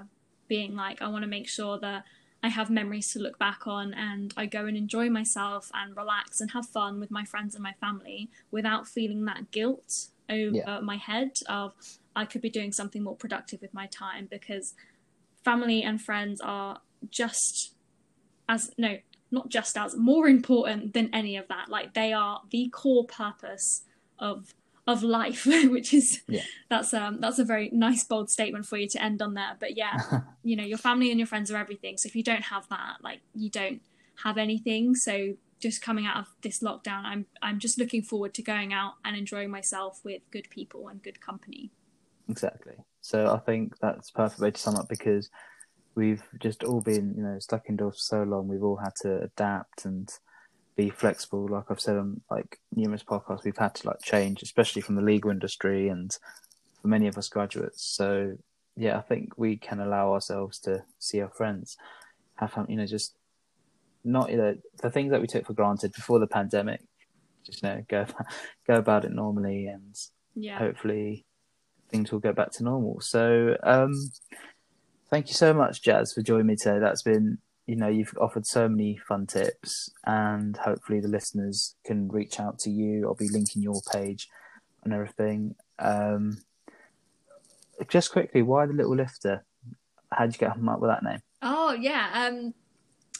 being 0.48 0.76
like. 0.76 1.02
I 1.02 1.08
want 1.13 1.24
to 1.28 1.30
make 1.38 1.48
sure 1.48 1.80
that 1.80 2.06
I 2.43 2.50
have 2.50 2.69
memories 2.69 3.12
to 3.13 3.19
look 3.19 3.39
back 3.39 3.65
on 3.65 3.93
and 3.93 4.34
I 4.38 4.45
go 4.45 4.65
and 4.65 4.78
enjoy 4.78 5.10
myself 5.10 5.69
and 5.73 5.95
relax 5.97 6.39
and 6.39 6.52
have 6.52 6.67
fun 6.67 7.00
with 7.00 7.10
my 7.12 7.26
friends 7.26 7.56
and 7.56 7.63
my 7.63 7.73
family 7.82 8.30
without 8.52 8.88
feeling 8.88 9.26
that 9.26 9.52
guilt 9.52 9.89
over 10.30 10.56
Yeah. 10.56 10.80
my 10.82 10.97
head 10.97 11.32
of 11.50 11.73
I 12.15 12.26
could 12.26 12.41
be 12.41 12.50
doing 12.50 12.71
something 12.71 13.04
more 13.04 13.15
productive 13.15 13.62
with 13.62 13.73
my 13.73 13.88
time 13.88 14.28
because 14.30 14.73
family 15.43 15.84
and 15.84 16.02
friends 16.02 16.41
are 16.41 16.82
just 17.10 17.73
as 18.50 18.71
no 18.78 18.97
not 19.30 19.50
just 19.50 19.78
as 19.78 19.95
more 19.95 20.28
important 20.28 20.93
than 20.93 21.13
any 21.13 21.36
of 21.38 21.47
that 21.50 21.69
like 21.69 21.93
they 21.93 22.13
are 22.13 22.41
the 22.52 22.69
core 22.69 23.06
purpose 23.06 23.84
of 24.19 24.54
of 24.88 25.04
life 25.04 25.45
which 25.76 25.93
is 25.93 26.21
Yeah. 26.28 26.41
that's 26.69 26.93
um 26.93 27.19
that's 27.19 27.39
a 27.39 27.43
very 27.43 27.69
nice 27.71 28.04
bold 28.06 28.30
statement 28.30 28.65
for 28.65 28.78
you 28.78 28.88
to 28.89 29.04
end 29.04 29.21
on 29.21 29.34
there 29.34 29.56
but 29.60 29.76
yeah 29.78 30.21
you 30.43 30.56
know 30.56 30.63
your 30.63 30.78
family 30.78 31.12
and 31.12 31.19
your 31.19 31.28
friends 31.28 31.52
are 31.52 31.58
everything 31.58 31.97
so 31.97 32.08
if 32.08 32.15
you 32.15 32.23
don't 32.23 32.43
have 32.43 32.67
that 32.69 32.97
like 33.04 33.19
you 33.36 33.50
don't 33.50 33.82
have 34.23 34.38
anything 34.38 34.95
so 34.95 35.34
just 35.60 35.82
coming 35.82 36.06
out 36.06 36.17
of 36.17 36.28
this 36.41 36.60
lockdown 36.60 37.04
i'm 37.04 37.26
i'm 37.41 37.60
just 37.60 37.78
looking 37.78 38.02
forward 38.02 38.34
to 38.34 38.41
going 38.41 38.73
out 38.73 38.93
and 39.04 39.15
enjoying 39.17 39.52
myself 39.52 40.00
with 40.06 40.21
good 40.32 40.50
people 40.50 40.88
and 40.88 41.04
good 41.04 41.19
company 41.21 41.71
Exactly. 42.30 42.73
So 43.00 43.34
I 43.34 43.38
think 43.39 43.78
that's 43.80 44.10
a 44.10 44.13
perfect 44.13 44.41
way 44.41 44.52
to 44.52 44.60
sum 44.60 44.76
up 44.76 44.89
because 44.89 45.30
we've 45.95 46.23
just 46.41 46.62
all 46.63 46.82
been, 46.82 47.13
you 47.15 47.23
know, 47.23 47.39
stuck 47.39 47.69
indoors 47.69 47.95
for 47.95 48.17
so 48.17 48.23
long. 48.23 48.50
We've 48.50 48.63
all 48.63 48.76
had 48.76 48.93
to 49.04 49.21
adapt 49.21 49.86
and 49.86 50.10
be 50.78 50.90
flexible. 50.90 51.48
Like 51.50 51.66
I've 51.70 51.82
said 51.82 51.98
on 51.98 52.22
like 52.32 52.60
numerous 52.74 53.04
podcasts, 53.04 53.44
we've 53.44 53.58
had 53.58 53.76
to 53.76 53.88
like 53.88 54.02
change, 54.02 54.42
especially 54.44 54.82
from 54.82 54.96
the 54.96 55.02
legal 55.02 55.32
industry 55.32 55.90
and 55.90 56.16
for 56.82 56.88
many 56.88 57.08
of 57.08 57.18
us 57.18 57.28
graduates. 57.28 57.84
So 57.84 58.38
yeah, 58.78 58.98
I 58.98 59.02
think 59.02 59.38
we 59.38 59.58
can 59.58 59.80
allow 59.82 60.13
ourselves 60.13 60.60
to 60.60 60.84
see 61.00 61.20
our 61.20 61.32
friends, 61.32 61.76
have 62.36 62.54
fun, 62.54 62.68
you 62.70 62.78
know, 62.78 62.86
just 62.86 63.16
not 64.04 64.32
you 64.32 64.38
know 64.38 64.56
the 64.82 64.92
things 64.92 65.12
that 65.12 65.20
we 65.20 65.28
took 65.28 65.46
for 65.46 65.54
granted 65.54 65.92
before 65.92 66.20
the 66.20 66.28
pandemic. 66.28 66.82
Just 67.44 67.63
you 67.63 67.70
know, 67.70 67.84
go 67.90 68.06
go 68.68 68.76
about 68.76 69.04
it 69.04 69.12
normally, 69.12 69.66
and 69.66 69.96
Yeah. 70.36 70.60
hopefully 70.60 71.26
things 71.90 72.12
will 72.12 72.20
go 72.20 72.34
back 72.34 72.52
to 72.52 72.63
normal. 72.63 73.00
So, 73.02 73.58
um, 73.63 73.94
thank 75.10 75.30
you 75.30 75.34
so 75.34 75.54
much, 75.54 75.82
Jazz, 75.82 76.13
for 76.13 76.22
joining 76.22 76.48
me 76.48 76.56
today. 76.56 76.80
That's 76.80 77.02
been, 77.02 77.38
you 77.68 77.76
know, 77.76 77.90
you've 77.90 78.18
offered 78.20 78.48
so 78.48 78.70
many 78.70 78.98
fun 78.98 79.28
tips, 79.28 79.92
and 80.06 80.56
hopefully 80.56 81.02
the 81.02 81.10
listeners 81.10 81.76
can 81.86 82.08
reach 82.08 82.40
out 82.40 82.58
to 82.60 82.72
you. 82.72 83.06
I'll 83.06 83.14
be 83.14 83.28
linking 83.28 83.62
your 83.62 83.82
page 83.92 84.30
and 84.84 84.94
everything. 84.94 85.56
Um, 85.78 86.40
just 87.90 88.12
quickly, 88.12 88.42
why 88.42 88.66
the 88.66 88.74
little 88.74 88.96
lifter? 88.96 89.46
How'd 90.12 90.34
you 90.34 90.40
get 90.40 90.52
up 90.52 90.80
with 90.80 90.90
that 90.90 91.04
name? 91.04 91.20
Oh 91.42 91.74
yeah. 91.74 92.10
Um, 92.14 92.54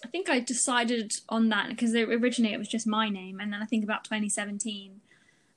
I 0.04 0.08
think 0.08 0.30
I 0.30 0.40
decided 0.40 1.14
on 1.28 1.50
that 1.50 1.70
because 1.70 1.94
originally 1.94 2.54
it 2.54 2.58
was 2.58 2.70
just 2.70 2.88
my 2.88 3.10
name, 3.10 3.42
and 3.42 3.52
then 3.52 3.62
I 3.62 3.66
think 3.66 3.84
about 3.84 4.06
2017, 4.06 5.02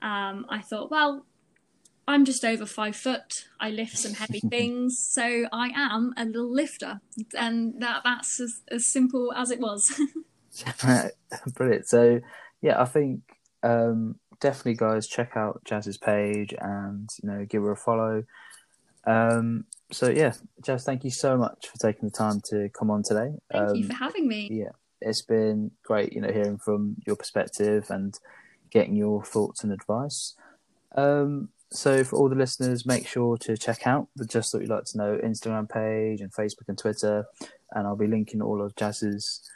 um, 0.03 0.47
I 0.49 0.61
thought, 0.61 0.91
well, 0.91 1.25
I'm 2.11 2.25
just 2.25 2.45
over 2.45 2.67
five 2.67 2.97
foot. 2.97 3.47
I 3.61 3.71
lift 3.71 3.97
some 3.97 4.15
heavy 4.15 4.41
things, 4.51 4.99
so 4.99 5.47
I 5.53 5.71
am 5.77 6.13
a 6.17 6.25
little 6.25 6.53
lifter, 6.53 7.01
and 7.39 7.81
that 7.81 8.03
that's 8.03 8.41
as, 8.41 8.63
as 8.69 8.85
simple 8.87 9.33
as 9.33 9.53
it 9.53 9.61
was. 9.61 9.93
Brilliant. 11.55 11.87
So, 11.87 12.21
yeah, 12.61 12.83
I 12.83 12.85
think 12.85 13.21
um, 13.63 14.17
definitely, 14.41 14.75
guys, 14.75 15.07
check 15.07 15.37
out 15.37 15.63
Jazz's 15.65 15.99
page 15.99 16.53
and 16.61 17.09
you 17.23 17.29
know 17.31 17.45
give 17.45 17.63
her 17.63 17.71
a 17.71 17.77
follow. 17.77 18.25
Um, 19.05 19.65
so 19.93 20.09
yeah, 20.11 20.33
Jazz, 20.65 20.85
thank 20.85 21.05
you 21.05 21.11
so 21.13 21.37
much 21.37 21.69
for 21.69 21.79
taking 21.79 22.09
the 22.09 22.15
time 22.15 22.41
to 22.51 22.69
come 22.71 22.91
on 22.91 23.05
today. 23.05 23.35
Thank 23.53 23.77
you 23.77 23.83
Um, 23.85 23.89
for 23.89 23.95
having 23.95 24.27
me. 24.27 24.49
yeah, 24.51 24.73
it's 25.01 25.23
been 25.23 25.71
great, 25.85 26.13
you 26.13 26.21
know, 26.21 26.33
hearing 26.33 26.59
from 26.59 26.97
your 27.07 27.15
perspective 27.15 27.87
and 27.89 28.19
getting 28.71 28.97
your 28.97 29.25
thoughts 29.25 29.63
and 29.63 29.73
advice. 29.73 30.35
Um, 30.97 31.51
so 31.73 32.03
for 32.03 32.17
all 32.17 32.29
the 32.29 32.35
listeners, 32.35 32.85
make 32.85 33.07
sure 33.07 33.37
to 33.39 33.57
check 33.57 33.87
out 33.87 34.09
the 34.17 34.25
Just 34.25 34.51
Thought 34.51 34.63
You'd 34.63 34.71
Like 34.71 34.85
to 34.87 34.99
Know 34.99 35.19
Instagram 35.23 35.69
page 35.69 36.21
and 36.21 36.33
Facebook 36.33 36.69
and 36.69 36.77
Twitter, 36.77 37.27
and 37.73 37.87
I'll 37.87 37.97
be 37.97 38.09
linking 38.09 38.43
all 38.43 38.61
of 38.61 38.75
Jazz's 38.75 39.49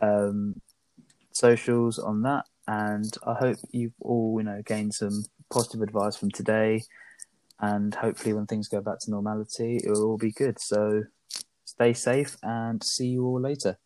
um, 0.00 0.60
socials 1.32 1.98
on 1.98 2.22
that. 2.22 2.44
And 2.68 3.12
I 3.26 3.34
hope 3.34 3.56
you've 3.72 3.94
all, 4.00 4.36
you 4.38 4.44
know, 4.44 4.62
gained 4.64 4.94
some 4.94 5.24
positive 5.52 5.82
advice 5.82 6.16
from 6.16 6.30
today. 6.30 6.84
And 7.58 7.94
hopefully, 7.94 8.32
when 8.32 8.46
things 8.46 8.68
go 8.68 8.80
back 8.80 9.00
to 9.00 9.10
normality, 9.10 9.80
it 9.82 9.90
will 9.90 10.04
all 10.04 10.18
be 10.18 10.30
good. 10.30 10.60
So, 10.60 11.02
stay 11.64 11.92
safe 11.94 12.36
and 12.44 12.82
see 12.82 13.08
you 13.08 13.26
all 13.26 13.40
later. 13.40 13.76